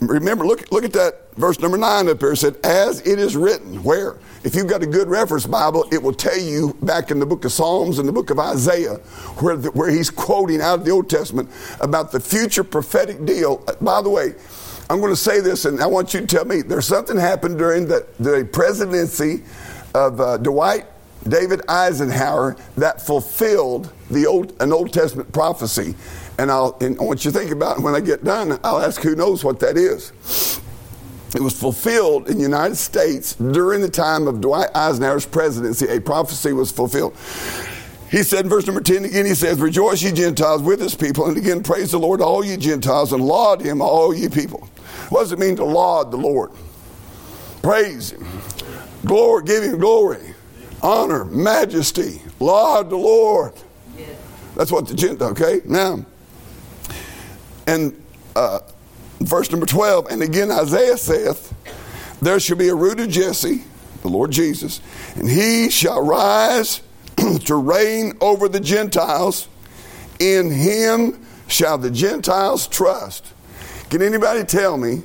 remember, 0.00 0.46
look, 0.46 0.70
look 0.70 0.84
at 0.84 0.92
that 0.92 1.34
verse 1.36 1.58
number 1.60 1.76
9 1.76 2.08
up 2.08 2.20
here. 2.20 2.32
It 2.32 2.36
said, 2.36 2.56
As 2.64 3.00
it 3.06 3.18
is 3.18 3.36
written, 3.36 3.82
where? 3.82 4.18
If 4.44 4.54
you've 4.54 4.68
got 4.68 4.82
a 4.82 4.86
good 4.86 5.08
reference 5.08 5.46
Bible, 5.46 5.86
it 5.92 6.02
will 6.02 6.12
tell 6.12 6.38
you 6.38 6.76
back 6.82 7.10
in 7.10 7.18
the 7.18 7.26
book 7.26 7.44
of 7.44 7.52
Psalms 7.52 7.98
and 7.98 8.08
the 8.08 8.12
book 8.12 8.30
of 8.30 8.38
Isaiah, 8.38 8.96
where, 9.40 9.56
the, 9.56 9.70
where 9.72 9.90
he's 9.90 10.10
quoting 10.10 10.60
out 10.60 10.80
of 10.80 10.84
the 10.84 10.90
Old 10.90 11.10
Testament 11.10 11.50
about 11.80 12.12
the 12.12 12.20
future 12.20 12.64
prophetic 12.64 13.24
deal. 13.24 13.64
By 13.80 14.00
the 14.02 14.10
way, 14.10 14.34
I'm 14.90 15.00
going 15.00 15.12
to 15.12 15.16
say 15.16 15.40
this, 15.40 15.64
and 15.64 15.82
I 15.82 15.86
want 15.86 16.14
you 16.14 16.20
to 16.20 16.26
tell 16.26 16.44
me 16.44 16.62
there's 16.62 16.86
something 16.86 17.16
happened 17.16 17.58
during 17.58 17.86
the, 17.86 18.06
the 18.18 18.48
presidency 18.50 19.42
of 19.94 20.20
uh, 20.20 20.36
Dwight 20.38 20.86
David 21.28 21.62
Eisenhower 21.68 22.56
that 22.76 23.04
fulfilled 23.04 23.92
the 24.10 24.26
old, 24.26 24.54
an 24.60 24.72
Old 24.72 24.92
Testament 24.92 25.32
prophecy. 25.32 25.94
And, 26.38 26.50
I'll, 26.50 26.76
and 26.80 26.98
I 26.98 27.02
want 27.02 27.24
you 27.24 27.32
to 27.32 27.38
think 27.38 27.50
about 27.50 27.78
it 27.78 27.82
when 27.82 27.94
I 27.94 28.00
get 28.00 28.24
done. 28.24 28.58
I'll 28.62 28.80
ask 28.80 29.00
who 29.02 29.16
knows 29.16 29.42
what 29.44 29.58
that 29.60 29.76
is. 29.76 30.12
It 31.34 31.42
was 31.42 31.58
fulfilled 31.58 32.28
in 32.28 32.36
the 32.36 32.42
United 32.42 32.76
States 32.76 33.34
during 33.34 33.82
the 33.82 33.90
time 33.90 34.26
of 34.26 34.40
Dwight 34.40 34.70
Eisenhower's 34.74 35.26
presidency. 35.26 35.86
A 35.88 36.00
prophecy 36.00 36.52
was 36.52 36.72
fulfilled. 36.72 37.14
He 38.10 38.22
said 38.22 38.44
in 38.44 38.48
verse 38.48 38.66
number 38.66 38.80
10 38.80 39.04
again, 39.04 39.26
he 39.26 39.34
says, 39.34 39.60
Rejoice, 39.60 40.02
ye 40.02 40.12
Gentiles, 40.12 40.62
with 40.62 40.80
his 40.80 40.94
people. 40.94 41.26
And 41.26 41.36
again, 41.36 41.62
praise 41.62 41.90
the 41.90 41.98
Lord, 41.98 42.22
all 42.22 42.42
ye 42.42 42.56
Gentiles, 42.56 43.12
and 43.12 43.22
laud 43.22 43.60
him, 43.60 43.82
all 43.82 44.14
ye 44.14 44.28
people. 44.28 44.68
What 45.10 45.20
does 45.20 45.32
it 45.32 45.38
mean 45.38 45.56
to 45.56 45.64
laud 45.64 46.10
the 46.10 46.16
Lord? 46.16 46.50
Praise 47.62 48.12
him. 48.12 48.26
Glory, 49.04 49.44
give 49.44 49.62
him 49.62 49.78
glory, 49.78 50.34
honor, 50.82 51.24
majesty. 51.26 52.22
Laud 52.40 52.88
the 52.88 52.96
Lord. 52.96 53.52
That's 54.56 54.72
what 54.72 54.88
the 54.88 54.94
Gentile, 54.94 55.28
okay? 55.30 55.60
Now, 55.64 56.04
and 57.68 58.02
uh, 58.34 58.60
verse 59.20 59.50
number 59.50 59.66
12, 59.66 60.06
and 60.10 60.22
again 60.22 60.50
Isaiah 60.50 60.96
saith, 60.96 61.52
There 62.20 62.40
shall 62.40 62.56
be 62.56 62.68
a 62.68 62.74
root 62.74 62.98
of 62.98 63.10
Jesse, 63.10 63.62
the 64.00 64.08
Lord 64.08 64.30
Jesus, 64.30 64.80
and 65.16 65.28
he 65.28 65.68
shall 65.68 66.02
rise 66.02 66.80
to 67.44 67.54
reign 67.56 68.14
over 68.22 68.48
the 68.48 68.58
Gentiles. 68.58 69.48
In 70.18 70.50
him 70.50 71.24
shall 71.46 71.76
the 71.76 71.90
Gentiles 71.90 72.66
trust. 72.66 73.34
Can 73.90 74.00
anybody 74.00 74.44
tell 74.44 74.78
me 74.78 75.02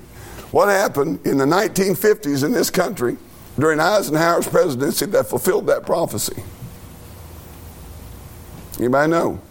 what 0.51 0.69
happened 0.69 1.19
in 1.25 1.37
the 1.37 1.45
1950s 1.45 2.45
in 2.45 2.53
this 2.53 2.69
country 2.69 3.17
during 3.59 3.79
Eisenhower's 3.81 4.47
presidency 4.47 5.05
that 5.07 5.27
fulfilled 5.27 5.67
that 5.67 5.85
prophecy? 5.85 6.41
Anybody 8.79 9.11
know? 9.11 9.41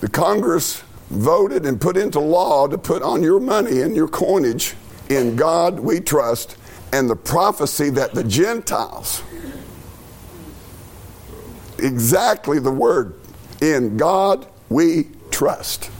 The 0.00 0.08
Congress 0.08 0.82
voted 1.12 1.66
and 1.66 1.80
put 1.80 1.96
into 1.96 2.18
law 2.18 2.66
to 2.66 2.78
put 2.78 3.02
on 3.02 3.22
your 3.22 3.38
money 3.38 3.82
and 3.82 3.94
your 3.94 4.08
coinage 4.08 4.74
in 5.10 5.36
God 5.36 5.78
we 5.78 6.00
trust 6.00 6.56
and 6.92 7.08
the 7.08 7.16
prophecy 7.16 7.90
that 7.90 8.14
the 8.14 8.24
Gentiles, 8.24 9.22
exactly 11.78 12.58
the 12.58 12.70
word, 12.70 13.18
in 13.60 13.96
God 13.96 14.46
we 14.68 15.08
trust. 15.30 15.90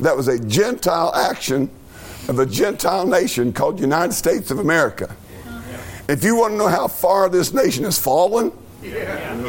That 0.00 0.16
was 0.16 0.28
a 0.28 0.38
Gentile 0.38 1.14
action 1.14 1.70
of 2.28 2.38
a 2.38 2.46
Gentile 2.46 3.06
nation 3.06 3.52
called 3.52 3.78
United 3.78 4.12
States 4.12 4.50
of 4.50 4.58
America. 4.58 5.14
If 6.08 6.24
you 6.24 6.36
want 6.36 6.54
to 6.54 6.56
know 6.56 6.68
how 6.68 6.88
far 6.88 7.28
this 7.28 7.52
nation 7.52 7.84
has 7.84 7.98
fallen 7.98 8.50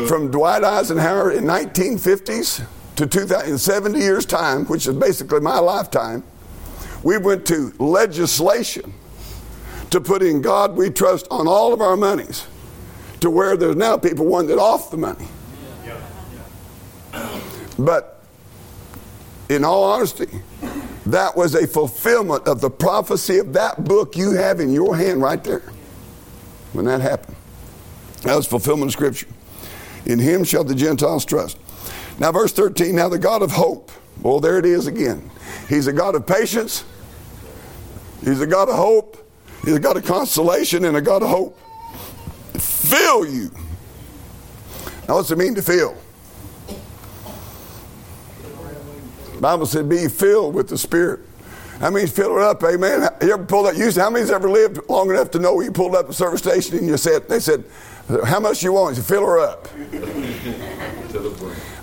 from 0.08 0.30
Dwight 0.30 0.63
Eisenhower 0.63 1.32
in 1.32 1.46
1950s 1.46 2.65
to 2.96 3.08
2070 3.08 4.00
years 4.00 4.26
time, 4.26 4.66
which 4.66 4.88
is 4.88 4.96
basically 4.96 5.40
my 5.40 5.60
lifetime, 5.60 6.24
we 7.04 7.18
went 7.18 7.46
to 7.48 7.74
legislation 7.80 8.94
to 9.90 10.02
put 10.02 10.24
in 10.24 10.42
God 10.42 10.76
we 10.76 10.90
trust 10.90 11.28
on 11.30 11.48
all 11.48 11.74
of 11.74 11.82
our 11.82 11.96
monies 11.96 12.48
to 13.20 13.30
where 13.30 13.56
there's 13.56 13.76
now 13.76 13.98
people 13.98 14.26
wanting 14.26 14.52
it 14.52 14.60
off 14.60 14.90
the 14.90 14.98
money. 14.98 15.28
But 17.78 18.22
in 19.50 19.64
all 19.64 19.84
honesty, 19.84 20.42
that 21.06 21.36
was 21.36 21.56
a 21.56 21.68
fulfillment 21.68 22.48
of 22.48 22.62
the 22.62 22.70
prophecy 22.70 23.38
of 23.38 23.54
that 23.54 23.84
book 23.84 24.16
you 24.16 24.32
have 24.32 24.60
in 24.60 24.72
your 24.72 24.96
hand 24.96 25.22
right 25.22 25.44
there 25.44 25.64
when 26.74 26.86
that 26.86 27.02
happened. 27.02 27.36
That 28.24 28.36
was 28.36 28.48
fulfillment 28.48 28.90
of 28.90 28.94
Scripture. 28.94 29.28
In 30.06 30.20
him 30.20 30.44
shall 30.44 30.64
the 30.64 30.76
Gentiles 30.76 31.26
trust. 31.26 31.58
Now, 32.19 32.32
verse 32.32 32.52
13, 32.52 32.95
now 32.95 33.10
the 33.10 33.19
God 33.19 33.41
of 33.41 33.52
hope. 33.52 33.91
Well, 34.21 34.39
there 34.39 34.58
it 34.58 34.65
is 34.65 34.88
again. 34.88 35.30
He's 35.67 35.88
a 35.88 35.93
God 35.93 36.15
of 36.15 36.26
patience, 36.26 36.86
He's 38.23 38.41
a 38.41 38.47
God 38.47 38.69
of 38.69 38.76
hope, 38.76 39.17
He's 39.65 39.76
a 39.76 39.80
God 39.80 39.97
of 39.97 40.06
consolation, 40.06 40.86
and 40.86 40.95
a 40.95 41.02
God 41.02 41.23
of 41.23 41.30
hope. 41.30 41.60
Fill 42.60 43.26
you. 43.26 43.52
Now, 45.08 45.15
what's 45.15 45.32
it 45.32 45.38
mean 45.38 45.56
to 45.56 45.62
fill? 45.62 45.97
Bible 49.43 49.65
said, 49.65 49.89
be 49.89 50.08
filled 50.08 50.56
with 50.56 50.69
the 50.69 50.78
Spirit. 50.78 51.19
How 51.80 51.89
many 51.89 52.08
fill 52.08 52.38
it 52.38 52.43
up, 52.43 52.63
amen? 52.63 53.10
You 53.21 53.34
ever 53.34 53.43
pulled 53.43 53.67
up? 53.67 53.76
You, 53.76 53.91
how 53.91 54.10
many's 54.10 54.32
ever 54.32 54.49
lived 54.49 54.80
long 54.88 55.10
enough 55.10 55.32
to 55.32 55.39
know 55.39 55.60
you 55.60 55.69
pulled 55.69 55.95
up 55.95 56.08
a 56.08 56.13
service 56.13 56.39
station 56.39 56.78
and 56.78 56.88
you 56.88 56.95
said, 56.95 57.28
they 57.28 57.41
said, 57.41 57.65
how 58.23 58.39
much 58.39 58.63
you 58.63 58.71
want? 58.71 58.95
You 58.95 59.04
fill 59.04 59.26
her 59.26 59.39
up. 59.39 59.67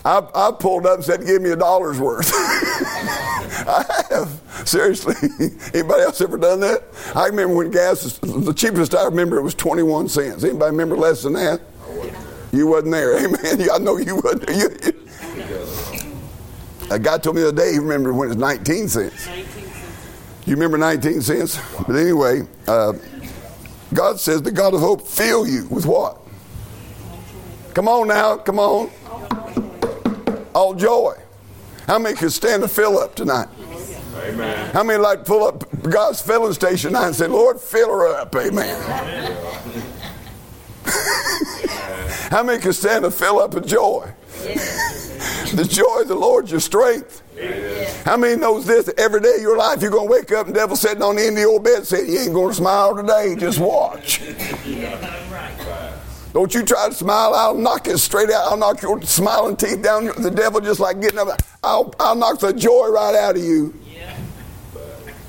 I, 0.05 0.27
I 0.35 0.53
pulled 0.59 0.87
up 0.87 0.97
and 0.97 1.05
said, 1.05 1.27
give 1.27 1.43
me 1.43 1.51
a 1.51 1.57
dollar's 1.57 2.01
worth. 2.01 2.33
I 2.35 3.85
have. 4.11 4.41
Seriously. 4.65 5.15
Anybody 5.75 6.03
else 6.03 6.21
ever 6.21 6.39
done 6.39 6.61
that? 6.61 6.85
I 7.15 7.27
remember 7.27 7.55
when 7.55 7.71
gas, 7.71 8.05
was, 8.05 8.19
the 8.19 8.55
cheapest 8.55 8.95
I 8.95 9.05
remember 9.05 9.39
it 9.39 9.43
was 9.43 9.55
21 9.55 10.09
cents. 10.09 10.45
Anybody 10.45 10.71
remember 10.71 10.97
less 10.97 11.23
than 11.23 11.35
that? 11.35 11.61
You 12.53 12.67
wasn't 12.67 12.93
there. 12.93 13.19
Amen. 13.25 13.69
I 13.73 13.79
know 13.79 13.97
you 13.99 14.17
wasn't 14.17 14.47
there. 14.47 14.57
You, 14.57 15.07
a 16.91 16.99
guy 16.99 17.19
told 17.19 17.37
me 17.37 17.43
the 17.43 17.49
other 17.49 17.57
day 17.57 17.73
he 17.73 17.79
remembered 17.79 18.15
when 18.15 18.27
it 18.27 18.31
was 18.31 18.37
19 18.37 18.89
cents. 18.89 19.27
19 19.27 19.47
cents. 19.47 20.47
You 20.47 20.55
remember 20.55 20.79
19 20.79 21.21
cents? 21.21 21.61
But 21.87 21.95
anyway, 21.97 22.43
uh, 22.67 22.95
God 23.95 24.19
says 24.19 24.43
the 24.43 24.51
God 24.51 24.75
of 24.75 24.81
hope 24.81 25.07
fill 25.07 25.47
you 25.47 25.67
with 25.69 25.87
what? 25.87 26.19
Come 27.75 27.87
on 27.87 28.09
now, 28.09 28.37
come 28.37 28.59
on. 28.59 28.91
All 30.55 30.75
joy. 30.75 31.15
How 31.87 31.99
many 31.99 32.17
can 32.17 32.31
stand 32.31 32.63
to 32.63 32.69
fill 32.69 32.99
up 32.99 33.15
tonight? 33.15 33.49
Amen. 34.17 34.71
How 34.73 34.83
many 34.83 34.99
like 34.99 35.25
pull 35.25 35.45
up 35.45 35.65
God's 35.83 36.21
filling 36.21 36.53
station 36.53 36.91
tonight 36.93 37.07
and 37.07 37.17
say, 37.17 37.27
Lord, 37.27 37.61
fill 37.61 37.89
her 37.89 38.09
up? 38.09 38.35
Amen. 38.37 38.77
How 42.31 42.43
many 42.43 42.61
can 42.61 42.73
stand 42.73 43.05
to 43.05 43.11
fill 43.11 43.41
up 43.41 43.55
with 43.55 43.67
joy? 43.67 44.13
the 45.55 45.65
joy 45.65 46.03
of 46.03 46.09
the 46.09 46.15
Lord 46.15 46.51
your 46.51 46.61
strength. 46.61 47.23
How 48.05 48.17
many 48.17 48.37
knows 48.37 48.67
this? 48.67 48.91
Every 48.99 49.21
day 49.21 49.37
of 49.37 49.41
your 49.41 49.57
life, 49.57 49.83
you're 49.83 49.91
going 49.91 50.09
to 50.09 50.13
wake 50.13 50.33
up 50.33 50.47
and 50.47 50.55
devil 50.55 50.77
sitting 50.77 51.03
on 51.03 51.17
the 51.17 51.27
end 51.27 51.37
of 51.37 51.43
your 51.43 51.61
bed 51.61 51.87
saying, 51.87 52.11
You 52.11 52.21
ain't 52.21 52.33
going 52.33 52.51
to 52.51 52.55
smile 52.55 52.97
today. 52.97 53.35
Just 53.37 53.59
watch. 53.59 54.21
Don't 56.33 56.55
you 56.55 56.63
try 56.63 56.89
to 56.89 56.95
smile. 56.95 57.35
I'll 57.35 57.57
knock 57.57 57.89
it 57.89 57.99
straight 57.99 58.31
out. 58.31 58.51
I'll 58.51 58.57
knock 58.57 58.83
your 58.83 59.03
smiling 59.03 59.57
teeth 59.57 59.83
down. 59.83 60.07
The 60.07 60.31
devil 60.31 60.61
just 60.61 60.81
like 60.81 61.01
getting 61.01 61.19
up. 61.19 61.43
I'll, 61.63 61.93
I'll 61.99 62.15
knock 62.15 62.39
the 62.39 62.53
joy 62.53 62.89
right 62.89 63.15
out 63.17 63.37
of 63.37 63.43
you. 63.43 63.75
Yeah. 63.93 64.17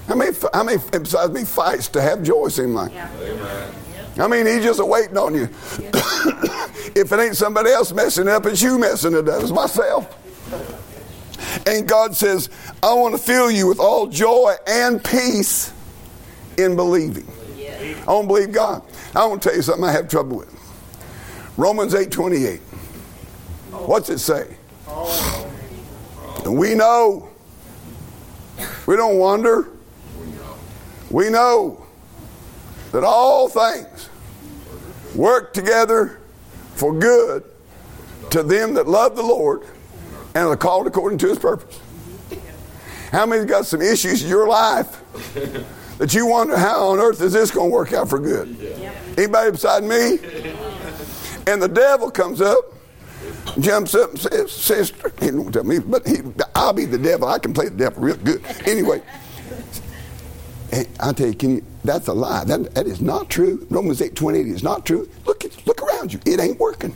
How 0.07 0.15
many, 0.15 0.35
how 0.53 0.63
many, 0.63 0.77
besides 0.91 1.33
me, 1.33 1.43
fights 1.43 1.87
to 1.89 2.01
have 2.01 2.21
joy 2.21 2.49
seem 2.49 2.73
like? 2.73 2.93
Yeah. 2.93 3.71
I 4.19 4.27
mean, 4.27 4.45
he's 4.45 4.63
just 4.63 4.83
waiting 4.85 5.17
on 5.17 5.33
you. 5.33 5.43
if 6.93 7.11
it 7.11 7.19
ain't 7.19 7.37
somebody 7.37 7.71
else 7.71 7.91
messing 7.93 8.27
it 8.27 8.33
up, 8.33 8.45
it's 8.45 8.61
you 8.61 8.77
messing 8.77 9.13
it 9.13 9.27
up. 9.27 9.41
It's 9.41 9.51
myself. 9.51 10.17
And 11.65 11.87
God 11.87 12.15
says, 12.15 12.49
I 12.83 12.93
want 12.93 13.15
to 13.15 13.21
fill 13.21 13.49
you 13.49 13.67
with 13.67 13.79
all 13.79 14.07
joy 14.07 14.53
and 14.67 15.03
peace 15.03 15.73
in 16.57 16.75
believing. 16.75 17.27
I 18.01 18.05
don't 18.05 18.27
believe 18.27 18.51
God. 18.51 18.83
I 19.15 19.25
want 19.25 19.41
to 19.41 19.49
tell 19.49 19.55
you 19.55 19.61
something 19.61 19.83
I 19.83 19.91
have 19.91 20.07
trouble 20.07 20.37
with. 20.37 20.60
Romans 21.57 21.93
8 21.93 22.11
28. 22.11 22.59
What's 23.71 24.09
it 24.09 24.19
say? 24.19 24.55
And 26.45 26.57
we 26.57 26.75
know. 26.75 27.29
We 28.85 28.95
don't 28.95 29.17
wonder. 29.17 29.69
We 31.09 31.29
know 31.29 31.85
that 32.91 33.03
all 33.03 33.47
things 33.49 34.09
work 35.15 35.53
together 35.53 36.19
for 36.75 36.97
good 36.97 37.43
to 38.29 38.43
them 38.43 38.73
that 38.75 38.87
love 38.87 39.15
the 39.15 39.23
Lord 39.23 39.63
and 40.33 40.47
are 40.47 40.57
called 40.57 40.87
according 40.87 41.17
to 41.19 41.27
his 41.27 41.39
purpose. 41.39 41.79
How 43.11 43.25
many 43.25 43.45
got 43.45 43.65
some 43.65 43.81
issues 43.81 44.23
in 44.23 44.29
your 44.29 44.47
life 44.47 45.01
that 45.97 46.13
you 46.13 46.25
wonder 46.25 46.57
how 46.57 46.87
on 46.87 46.99
earth 46.99 47.21
is 47.21 47.33
this 47.33 47.51
going 47.51 47.69
to 47.69 47.73
work 47.73 47.91
out 47.91 48.09
for 48.09 48.19
good? 48.19 48.55
Anybody 49.17 49.51
beside 49.51 49.83
me? 49.83 50.17
And 51.47 51.61
the 51.61 51.67
devil 51.67 52.11
comes 52.11 52.41
up, 52.41 52.73
jumps 53.59 53.95
up 53.95 54.11
and 54.11 54.19
says, 54.19 54.51
Sister, 54.51 55.11
he 55.19 55.31
don't 55.31 55.51
tell 55.51 55.63
me, 55.63 55.79
but 55.79 56.07
he, 56.07 56.17
I'll 56.55 56.73
be 56.73 56.85
the 56.85 56.97
devil. 56.97 57.27
I 57.27 57.39
can 57.39 57.53
play 57.53 57.69
the 57.69 57.77
devil 57.77 58.03
real 58.03 58.17
good. 58.17 58.43
Anyway, 58.65 59.01
I 60.99 61.13
tell 61.13 61.27
you, 61.27 61.35
you, 61.41 61.65
that's 61.83 62.07
a 62.07 62.13
lie. 62.13 62.43
That, 62.45 62.73
that 62.75 62.87
is 62.87 63.01
not 63.01 63.29
true. 63.29 63.65
Romans 63.69 64.01
8 64.01 64.15
28 64.15 64.47
is 64.47 64.63
not 64.63 64.85
true. 64.85 65.09
Look, 65.25 65.43
look 65.65 65.81
around 65.81 66.13
you. 66.13 66.19
It 66.25 66.39
ain't 66.39 66.59
working. 66.59 66.95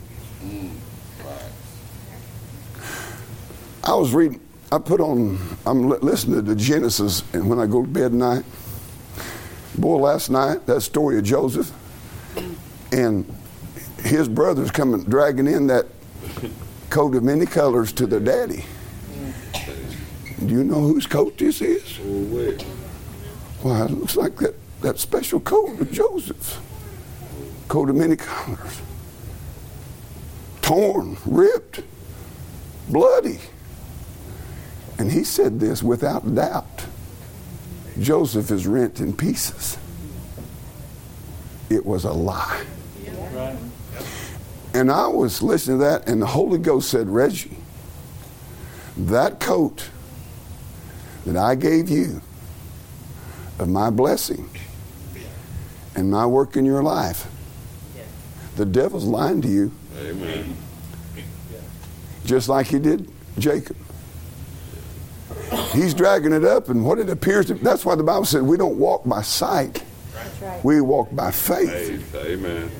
I 3.84 3.94
was 3.94 4.12
reading, 4.12 4.40
I 4.72 4.78
put 4.78 5.00
on, 5.00 5.38
I'm 5.64 5.88
listening 5.88 6.44
to 6.44 6.56
Genesis, 6.56 7.22
and 7.32 7.48
when 7.48 7.60
I 7.60 7.66
go 7.66 7.82
to 7.82 7.88
bed 7.88 8.06
at 8.06 8.12
night, 8.12 8.44
boy, 9.78 9.98
last 9.98 10.28
night, 10.28 10.66
that 10.66 10.80
story 10.80 11.18
of 11.18 11.24
Joseph, 11.24 11.72
and 12.90 13.32
his 14.06 14.28
brothers 14.28 14.70
coming 14.70 15.02
dragging 15.04 15.46
in 15.46 15.66
that 15.66 15.86
coat 16.90 17.14
of 17.14 17.22
many 17.22 17.46
colors 17.46 17.92
to 17.92 18.06
their 18.06 18.20
daddy. 18.20 18.64
Do 20.44 20.52
you 20.52 20.64
know 20.64 20.80
whose 20.80 21.06
coat 21.06 21.38
this 21.38 21.60
is? 21.60 21.98
Why, 23.62 23.84
it 23.84 23.90
looks 23.90 24.16
like 24.16 24.36
that, 24.36 24.54
that 24.82 24.98
special 24.98 25.40
coat 25.40 25.80
of 25.80 25.90
Joseph's. 25.90 26.58
Coat 27.68 27.90
of 27.90 27.96
many 27.96 28.16
colors. 28.16 28.80
Torn, 30.62 31.16
ripped, 31.26 31.80
bloody. 32.88 33.40
And 34.98 35.10
he 35.10 35.24
said 35.24 35.58
this 35.60 35.82
without 35.82 36.34
doubt 36.34 36.86
Joseph 37.98 38.50
is 38.50 38.66
rent 38.66 39.00
in 39.00 39.16
pieces. 39.16 39.78
It 41.70 41.84
was 41.84 42.04
a 42.04 42.12
lie. 42.12 42.64
And 44.76 44.92
I 44.92 45.06
was 45.06 45.40
listening 45.40 45.78
to 45.78 45.84
that, 45.84 46.06
and 46.06 46.20
the 46.20 46.26
Holy 46.26 46.58
Ghost 46.58 46.90
said, 46.90 47.08
Reggie, 47.08 47.56
that 48.94 49.40
coat 49.40 49.88
that 51.24 51.34
I 51.34 51.54
gave 51.54 51.88
you 51.88 52.20
of 53.58 53.70
my 53.70 53.88
blessing 53.88 54.50
and 55.94 56.10
my 56.10 56.26
work 56.26 56.58
in 56.58 56.66
your 56.66 56.82
life, 56.82 57.26
the 58.56 58.66
devil's 58.66 59.06
lying 59.06 59.40
to 59.40 59.48
you. 59.48 59.72
Amen. 59.98 60.54
Just 62.26 62.50
like 62.50 62.66
he 62.66 62.78
did 62.78 63.10
Jacob. 63.38 63.78
He's 65.72 65.94
dragging 65.94 66.34
it 66.34 66.44
up, 66.44 66.68
and 66.68 66.84
what 66.84 66.98
it 66.98 67.08
appears 67.08 67.46
to 67.46 67.54
that's 67.54 67.86
why 67.86 67.94
the 67.94 68.02
Bible 68.02 68.26
said 68.26 68.42
we 68.42 68.58
don't 68.58 68.76
walk 68.76 69.06
by 69.06 69.22
sight, 69.22 69.82
right. 70.42 70.62
we 70.62 70.82
walk 70.82 71.08
by 71.16 71.30
faith. 71.30 71.70
faith. 71.70 72.14
Amen. 72.26 72.70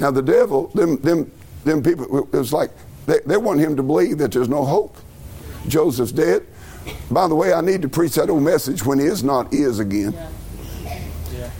Now 0.00 0.10
the 0.10 0.22
devil, 0.22 0.68
them, 0.68 0.96
them, 1.02 1.30
them 1.64 1.82
people, 1.82 2.24
it 2.24 2.32
was 2.32 2.52
like 2.52 2.70
they, 3.06 3.18
they 3.26 3.36
want 3.36 3.60
him 3.60 3.76
to 3.76 3.82
believe 3.82 4.18
that 4.18 4.32
there's 4.32 4.48
no 4.48 4.64
hope. 4.64 4.96
Joseph's 5.68 6.12
dead. 6.12 6.46
By 7.10 7.28
the 7.28 7.34
way, 7.34 7.52
I 7.52 7.60
need 7.60 7.82
to 7.82 7.88
preach 7.88 8.14
that 8.14 8.30
old 8.30 8.42
message 8.42 8.84
when 8.84 8.98
is 8.98 9.22
not 9.22 9.52
is 9.52 9.78
again. 9.78 10.12
Yeah. 10.12 11.00
Yeah. 11.32 11.50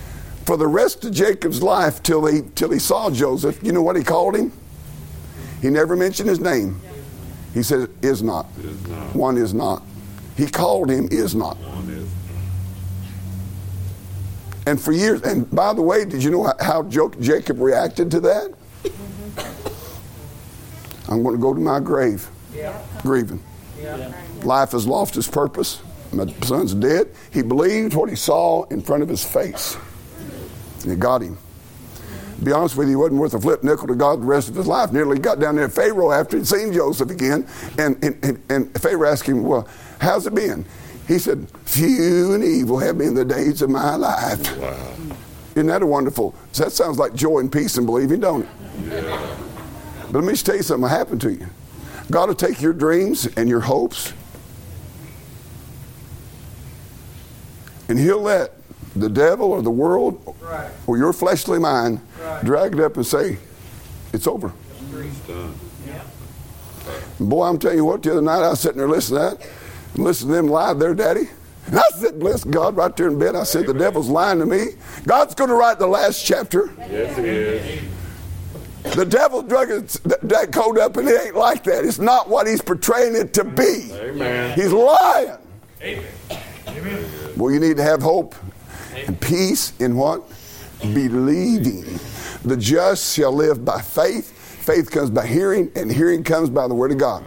For 0.47 0.57
the 0.57 0.67
rest 0.67 1.05
of 1.05 1.13
Jacob's 1.13 1.63
life 1.63 2.03
till 2.03 2.25
he 2.25 2.43
till 2.55 2.71
he 2.71 2.79
saw 2.79 3.11
Joseph, 3.11 3.63
you 3.63 3.73
know 3.73 3.83
what 3.83 3.97
he 3.97 4.03
called 4.03 4.35
him? 4.35 4.53
He 5.61 5.69
never 5.69 5.95
mentioned 5.95 6.29
his 6.31 6.41
name. 6.41 6.81
Yeah. 6.83 6.91
He 7.53 7.63
said, 7.63 7.91
is 8.01 8.23
not. 8.23 8.47
is 8.63 8.89
not. 8.89 9.15
One 9.15 9.37
is 9.37 9.53
not. 9.53 9.83
He 10.37 10.47
called 10.47 10.89
him 10.89 11.09
is 11.11 11.35
not. 11.35 11.59
And 14.67 14.81
for 14.81 14.93
years, 14.93 15.23
and 15.23 15.51
by 15.51 15.73
the 15.73 15.83
way, 15.83 16.05
did 16.05 16.23
you 16.23 16.31
know 16.31 16.53
how 16.61 16.83
Jacob 16.85 17.61
reacted 17.61 18.11
to 18.13 18.21
that? 18.21 18.55
I'm 21.09 21.23
going 21.23 21.35
to 21.35 21.43
go 21.43 21.53
to 21.53 21.61
my 21.61 21.81
grave 21.81 22.29
yeah. 22.55 22.81
grieving. 23.03 23.43
Yeah. 23.81 24.13
Life 24.43 24.73
has 24.73 24.87
lost 24.87 25.17
its 25.17 25.29
purpose. 25.29 25.83
My 26.13 26.27
son's 26.43 26.75
dead. 26.75 27.11
He 27.33 27.43
believed 27.43 27.95
what 27.95 28.09
he 28.09 28.17
saw 28.17 28.65
in 28.65 28.81
front 28.81 29.03
of 29.03 29.09
his 29.09 29.25
face. 29.25 29.77
And 30.83 30.93
it 30.93 30.99
got 30.99 31.23
him. 31.23 31.39
To 32.39 32.45
be 32.45 32.53
honest 32.53 32.77
with 32.77 32.89
you, 32.89 32.93
he 32.93 32.97
wasn't 32.97 33.21
worth 33.21 33.35
a 33.35 33.41
flip 33.41 33.63
nickel 33.63 33.87
to 33.89 33.95
God 33.95 34.23
the 34.23 34.25
rest 34.25 34.49
of 34.49 34.55
his 34.55 34.67
life. 34.67 34.93
Nearly 34.93 35.19
got 35.19 35.41
down 35.41 35.57
there 35.57 35.67
to 35.67 35.73
Pharaoh 35.73 36.11
after 36.11 36.39
he'd 36.39 36.47
seen 36.47 36.73
Joseph 36.73 37.11
again. 37.11 37.47
And, 37.79 38.03
and, 38.03 38.25
and, 38.25 38.43
and 38.49 38.81
Pharaoh 38.81 39.09
asked 39.09 39.27
him, 39.27 39.43
Well, 39.43 39.69
how's 40.01 40.27
it 40.27 40.35
been? 40.35 40.65
He 41.11 41.19
said, 41.19 41.49
Few 41.65 42.35
and 42.35 42.45
evil 42.45 42.79
have 42.79 42.97
been 42.97 43.15
the 43.15 43.25
days 43.25 43.63
of 43.63 43.71
my 43.71 43.97
life. 43.97 44.57
Wow. 44.57 44.95
Isn't 45.57 45.67
that 45.67 45.83
a 45.83 45.87
wonderful? 45.87 46.37
That 46.53 46.71
sounds 46.71 46.99
like 46.99 47.15
joy 47.15 47.41
and 47.41 47.51
peace 47.51 47.77
and 47.79 47.85
believing, 47.85 48.21
don't 48.21 48.43
it? 48.43 48.49
Yeah. 48.85 49.37
But 50.05 50.21
let 50.21 50.25
me 50.25 50.35
just 50.35 50.47
tell 50.47 50.55
you 50.55 50.63
something 50.63 50.83
will 50.83 50.89
happen 50.89 51.19
to 51.19 51.33
you. 51.33 51.49
God 52.13 52.29
will 52.29 52.37
take 52.37 52.63
your 52.63 52.73
dreams 52.73 53.27
and 53.37 53.49
your 53.49 53.59
hopes, 53.59 54.13
and 57.89 57.99
He'll 57.99 58.23
let 58.23 58.53
the 58.95 59.09
devil 59.09 59.51
or 59.51 59.63
the 59.63 59.71
world 59.71 60.37
right. 60.41 60.71
or 60.87 60.97
your 60.97 61.13
fleshly 61.13 61.59
mind 61.59 62.01
right. 62.21 62.45
drag 62.45 62.75
it 62.75 62.81
up 62.81 62.95
and 62.97 63.05
say, 63.05 63.37
It's 64.13 64.29
over. 64.29 64.53
Yeah. 65.85 66.03
Boy, 67.19 67.49
I'm 67.49 67.59
telling 67.59 67.79
you 67.79 67.85
what, 67.85 68.01
the 68.01 68.13
other 68.13 68.23
night 68.23 68.45
I 68.45 68.51
was 68.51 68.61
sitting 68.61 68.79
there 68.79 68.89
listening 68.89 69.19
to 69.19 69.37
that 69.37 69.51
and 69.51 69.60
listen 69.95 70.29
to 70.29 70.35
them 70.35 70.47
lie 70.49 70.73
there, 70.75 70.95
daddy. 70.95 71.29
And 71.67 71.79
I 71.79 71.83
said, 71.95 72.19
bless 72.19 72.43
God, 72.43 72.77
right 72.77 72.97
there 72.97 73.09
in 73.09 73.19
bed. 73.19 73.37
I 73.37 73.45
said, 73.45 73.67
the 73.67 73.75
devil's 73.75 74.09
lying 74.09 74.39
to 74.41 74.47
me. 74.47 74.69
God's 75.07 75.35
going 75.35 75.51
to 75.51 75.57
write 75.57 75.79
the 75.79 75.87
last 75.87 76.25
chapter. 76.25 76.71
Yes, 76.79 77.17
he 77.17 77.25
is. 77.25 77.85
The 78.95 79.05
devil 79.05 79.43
drug 79.43 79.69
that 79.69 80.51
coat 80.53 80.79
up, 80.79 80.97
and 80.97 81.07
it 81.07 81.21
ain't 81.27 81.37
like 81.37 81.65
that. 81.65 81.85
It's 81.85 81.99
not 81.99 82.29
what 82.29 82.47
he's 82.47 82.63
portraying 82.63 83.15
it 83.15 83.35
to 83.35 83.45
be. 83.45 83.93
Amen. 83.93 84.59
He's 84.59 84.73
lying. 84.73 85.37
Amen. 85.83 86.07
Well, 87.37 87.53
you 87.53 87.61
need 87.61 87.77
to 87.77 87.83
have 87.83 88.01
hope 88.01 88.35
and 88.95 89.21
peace 89.21 89.79
in 89.81 89.97
what? 89.97 90.23
Believing. 90.81 92.01
The 92.43 92.57
just 92.57 93.15
shall 93.15 93.33
live 93.33 93.65
by 93.65 93.83
faith. 93.83 94.33
Faith 94.65 94.91
comes 94.91 95.11
by 95.11 95.27
hearing, 95.27 95.71
and 95.77 95.93
hearing 95.93 96.25
comes 96.25 96.49
by 96.49 96.67
the 96.67 96.75
word 96.75 96.91
of 96.91 96.99
God. 96.99 97.23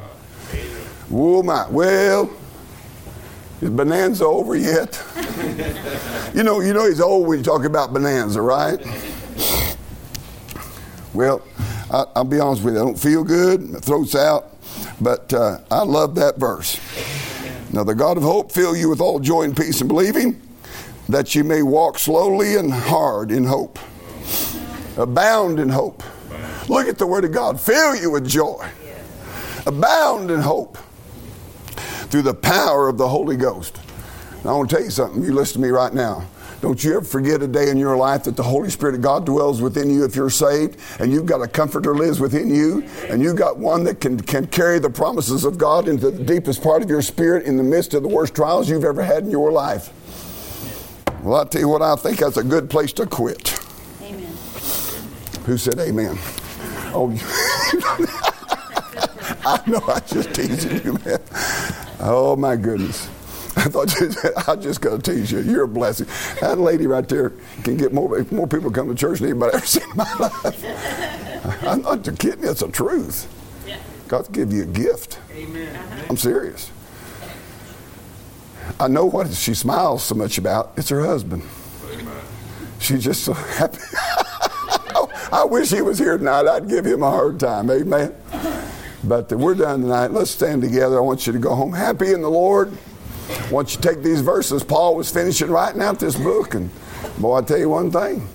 Oh 1.12 1.44
my. 1.44 1.68
Well, 1.70 2.32
is 3.64 3.70
Bonanza 3.70 4.26
over 4.26 4.56
yet? 4.56 5.02
you 6.36 6.44
know, 6.44 6.60
you 6.60 6.74
know 6.74 6.86
he's 6.86 7.00
old 7.00 7.28
when 7.28 7.38
you 7.38 7.44
talk 7.44 7.64
about 7.64 7.94
Bonanza, 7.94 8.42
right? 8.42 8.80
Well, 11.14 11.42
I, 11.90 12.06
will 12.16 12.24
be 12.26 12.40
honest 12.40 12.64
with 12.64 12.74
you. 12.74 12.82
I 12.82 12.84
don't 12.84 13.00
feel 13.00 13.24
good. 13.24 13.70
My 13.70 13.80
throat's 13.80 14.16
out. 14.16 14.50
But 15.00 15.34
uh, 15.34 15.60
I 15.72 15.84
love 15.84 16.16
that 16.16 16.38
verse. 16.38 16.80
Now, 17.72 17.84
the 17.84 17.96
God 17.96 18.18
of 18.18 18.24
hope 18.24 18.52
fill 18.52 18.76
you 18.76 18.90
with 18.90 19.02
all 19.02 19.20
joy 19.20 19.44
and 19.44 19.56
peace 19.56 19.80
and 19.82 19.88
believing, 19.88 20.42
that 21.10 21.34
you 21.34 21.44
may 21.44 21.64
walk 21.64 22.00
slowly 22.00 22.56
and 22.56 22.72
hard 22.72 23.32
in 23.32 23.46
hope, 23.46 23.80
abound 24.98 25.60
in 25.60 25.70
hope. 25.70 26.04
Look 26.70 26.88
at 26.88 26.98
the 26.98 27.08
Word 27.08 27.26
of 27.26 27.32
God. 27.32 27.60
Fill 27.60 27.96
you 27.96 28.12
with 28.12 28.28
joy, 28.28 28.68
abound 29.66 30.32
in 30.32 30.40
hope 30.40 30.78
through 32.14 32.22
the 32.22 32.32
power 32.32 32.90
of 32.90 33.00
the 33.00 33.08
Holy 33.08 33.36
Ghost. 33.36 33.80
Now, 34.46 34.52
I 34.52 34.58
want 34.58 34.70
to 34.70 34.76
tell 34.76 34.86
you 34.86 34.92
something. 34.92 35.24
You 35.24 35.34
listen 35.34 35.60
to 35.60 35.68
me 35.68 35.72
right 35.72 35.92
now. 35.92 36.28
Don't 36.62 36.84
you 36.84 36.98
ever 36.98 37.04
forget 37.04 37.42
a 37.42 37.48
day 37.48 37.72
in 37.72 37.78
your 37.80 37.98
life 37.98 38.26
that 38.26 38.36
the 38.36 38.44
Holy 38.44 38.70
Spirit 38.70 38.94
of 38.94 39.02
God 39.02 39.26
dwells 39.26 39.64
within 39.64 39.90
you 39.90 40.06
if 40.06 40.16
you're 40.16 40.30
saved, 40.30 40.80
and 41.00 41.12
you've 41.12 41.26
got 41.26 41.42
a 41.42 41.48
comforter 41.48 41.96
lives 41.96 42.20
within 42.20 42.54
you, 42.54 42.88
and 43.10 43.24
you've 43.24 43.36
got 43.36 43.58
one 43.58 43.84
that 43.86 44.00
can, 44.00 44.20
can 44.20 44.46
carry 44.46 44.78
the 44.78 44.92
promises 44.92 45.44
of 45.44 45.58
God 45.58 45.88
into 45.88 46.12
the 46.12 46.24
deepest 46.24 46.62
part 46.62 46.84
of 46.84 46.90
your 46.92 47.02
spirit 47.02 47.46
in 47.46 47.58
the 47.58 47.64
midst 47.64 47.96
of 47.96 48.04
the 48.04 48.10
worst 48.10 48.36
trials 48.36 48.70
you've 48.70 48.86
ever 48.86 49.02
had 49.02 49.24
in 49.24 49.32
your 49.32 49.52
life. 49.52 49.90
Well, 51.24 51.42
I 51.42 51.46
tell 51.46 51.62
you 51.62 51.68
what, 51.68 51.82
I 51.82 51.96
think 51.96 52.20
that's 52.20 52.38
a 52.38 52.44
good 52.44 52.70
place 52.70 52.94
to 52.94 53.08
quit. 53.08 53.60
Amen. 54.04 54.32
Who 55.48 55.58
said 55.58 55.80
amen? 55.80 56.20
Oh, 56.94 57.10
I 59.46 59.62
know 59.68 59.84
I 59.88 60.00
just 60.00 60.34
teasing 60.34 60.84
you, 60.86 60.94
man. 61.06 61.20
Oh 62.06 62.36
my 62.36 62.58
goodness. 62.58 63.08
I 63.56 63.70
thought 63.70 63.98
you, 64.00 64.12
I 64.48 64.56
just 64.58 64.82
got 64.82 65.04
to 65.04 65.12
tease 65.12 65.32
you. 65.32 65.40
You're 65.40 65.64
a 65.64 65.68
blessing. 65.68 66.08
That 66.42 66.60
lady 66.60 66.86
right 66.86 67.08
there 67.08 67.32
can 67.64 67.78
get 67.78 67.94
more 67.94 68.26
more 68.30 68.48
people 68.48 68.72
come 68.72 68.90
to 68.90 68.96
church 68.96 69.20
than 69.20 69.30
anybody 69.30 69.54
ever 69.58 69.66
seen 69.66 69.90
in 69.90 69.96
my 69.96 70.14
life. 70.16 71.64
I'm 71.64 71.82
not 71.82 72.04
kidding. 72.20 72.44
It's 72.44 72.60
the 72.60 72.70
truth. 72.70 73.30
God's 74.08 74.28
give 74.30 74.52
you 74.52 74.64
a 74.64 74.66
gift. 74.66 75.20
Amen. 75.32 76.06
I'm 76.10 76.18
serious. 76.18 76.72
I 78.80 78.88
know 78.88 79.06
what 79.06 79.34
she 79.34 79.54
smiles 79.54 80.04
so 80.04 80.16
much 80.16 80.38
about. 80.38 80.74
It's 80.78 80.90
her 80.90 81.06
husband. 81.06 81.44
She's 82.80 83.04
just 83.04 83.24
so 83.24 83.34
happy. 83.34 83.80
I 85.32 85.46
wish 85.46 85.70
he 85.70 85.82
was 85.82 85.98
here 85.98 86.18
tonight. 86.18 86.48
I'd 86.48 86.68
give 86.68 86.86
him 86.86 87.02
a 87.02 87.10
hard 87.10 87.40
time. 87.40 87.72
Amen. 87.72 88.14
But 89.04 89.32
we're 89.32 89.56
done 89.56 89.82
tonight. 89.82 90.12
Let's 90.12 90.32
stand 90.32 90.62
together. 90.62 90.98
I 90.98 91.02
want 91.02 91.28
you 91.28 91.34
to 91.34 91.40
go 91.40 91.54
home 91.56 91.74
happy 91.74 92.14
in 92.14 92.22
the 92.22 92.30
Lord. 92.30 92.72
Once 93.52 93.76
you 93.76 93.82
take 93.82 94.02
these 94.02 94.22
verses, 94.22 94.64
Paul 94.64 94.96
was 94.96 95.10
finishing 95.10 95.50
writing 95.50 95.82
out 95.82 96.00
this 96.00 96.16
book, 96.16 96.56
and 96.56 96.70
boy, 97.20 97.38
I 97.38 97.42
tell 97.42 97.58
you 97.58 97.70
one 97.70 97.92
thing. 97.92 98.28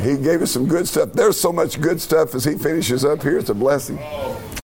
He 0.00 0.16
gave 0.16 0.42
us 0.42 0.50
some 0.50 0.66
good 0.66 0.86
stuff. 0.86 1.12
There's 1.12 1.38
so 1.38 1.52
much 1.52 1.80
good 1.80 2.00
stuff 2.00 2.34
as 2.34 2.44
he 2.44 2.56
finishes 2.56 3.04
up 3.04 3.22
here. 3.22 3.38
It's 3.38 3.50
a 3.50 3.54
blessing. 3.54 3.98